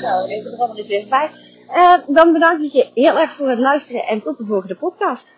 zo, 0.02 0.28
deze 0.28 0.50
er 0.50 0.58
allemaal 0.58 0.78
eens 0.78 0.90
even 0.90 1.10
bij. 1.10 1.30
Uh, 1.76 2.16
dan 2.16 2.34
bedank 2.34 2.62
ik 2.62 2.72
je 2.72 2.88
heel 2.94 3.20
erg 3.20 3.36
voor 3.36 3.50
het 3.50 3.60
luisteren 3.60 4.04
en 4.04 4.22
tot 4.22 4.38
de 4.38 4.46
volgende 4.46 4.76
podcast. 4.76 5.36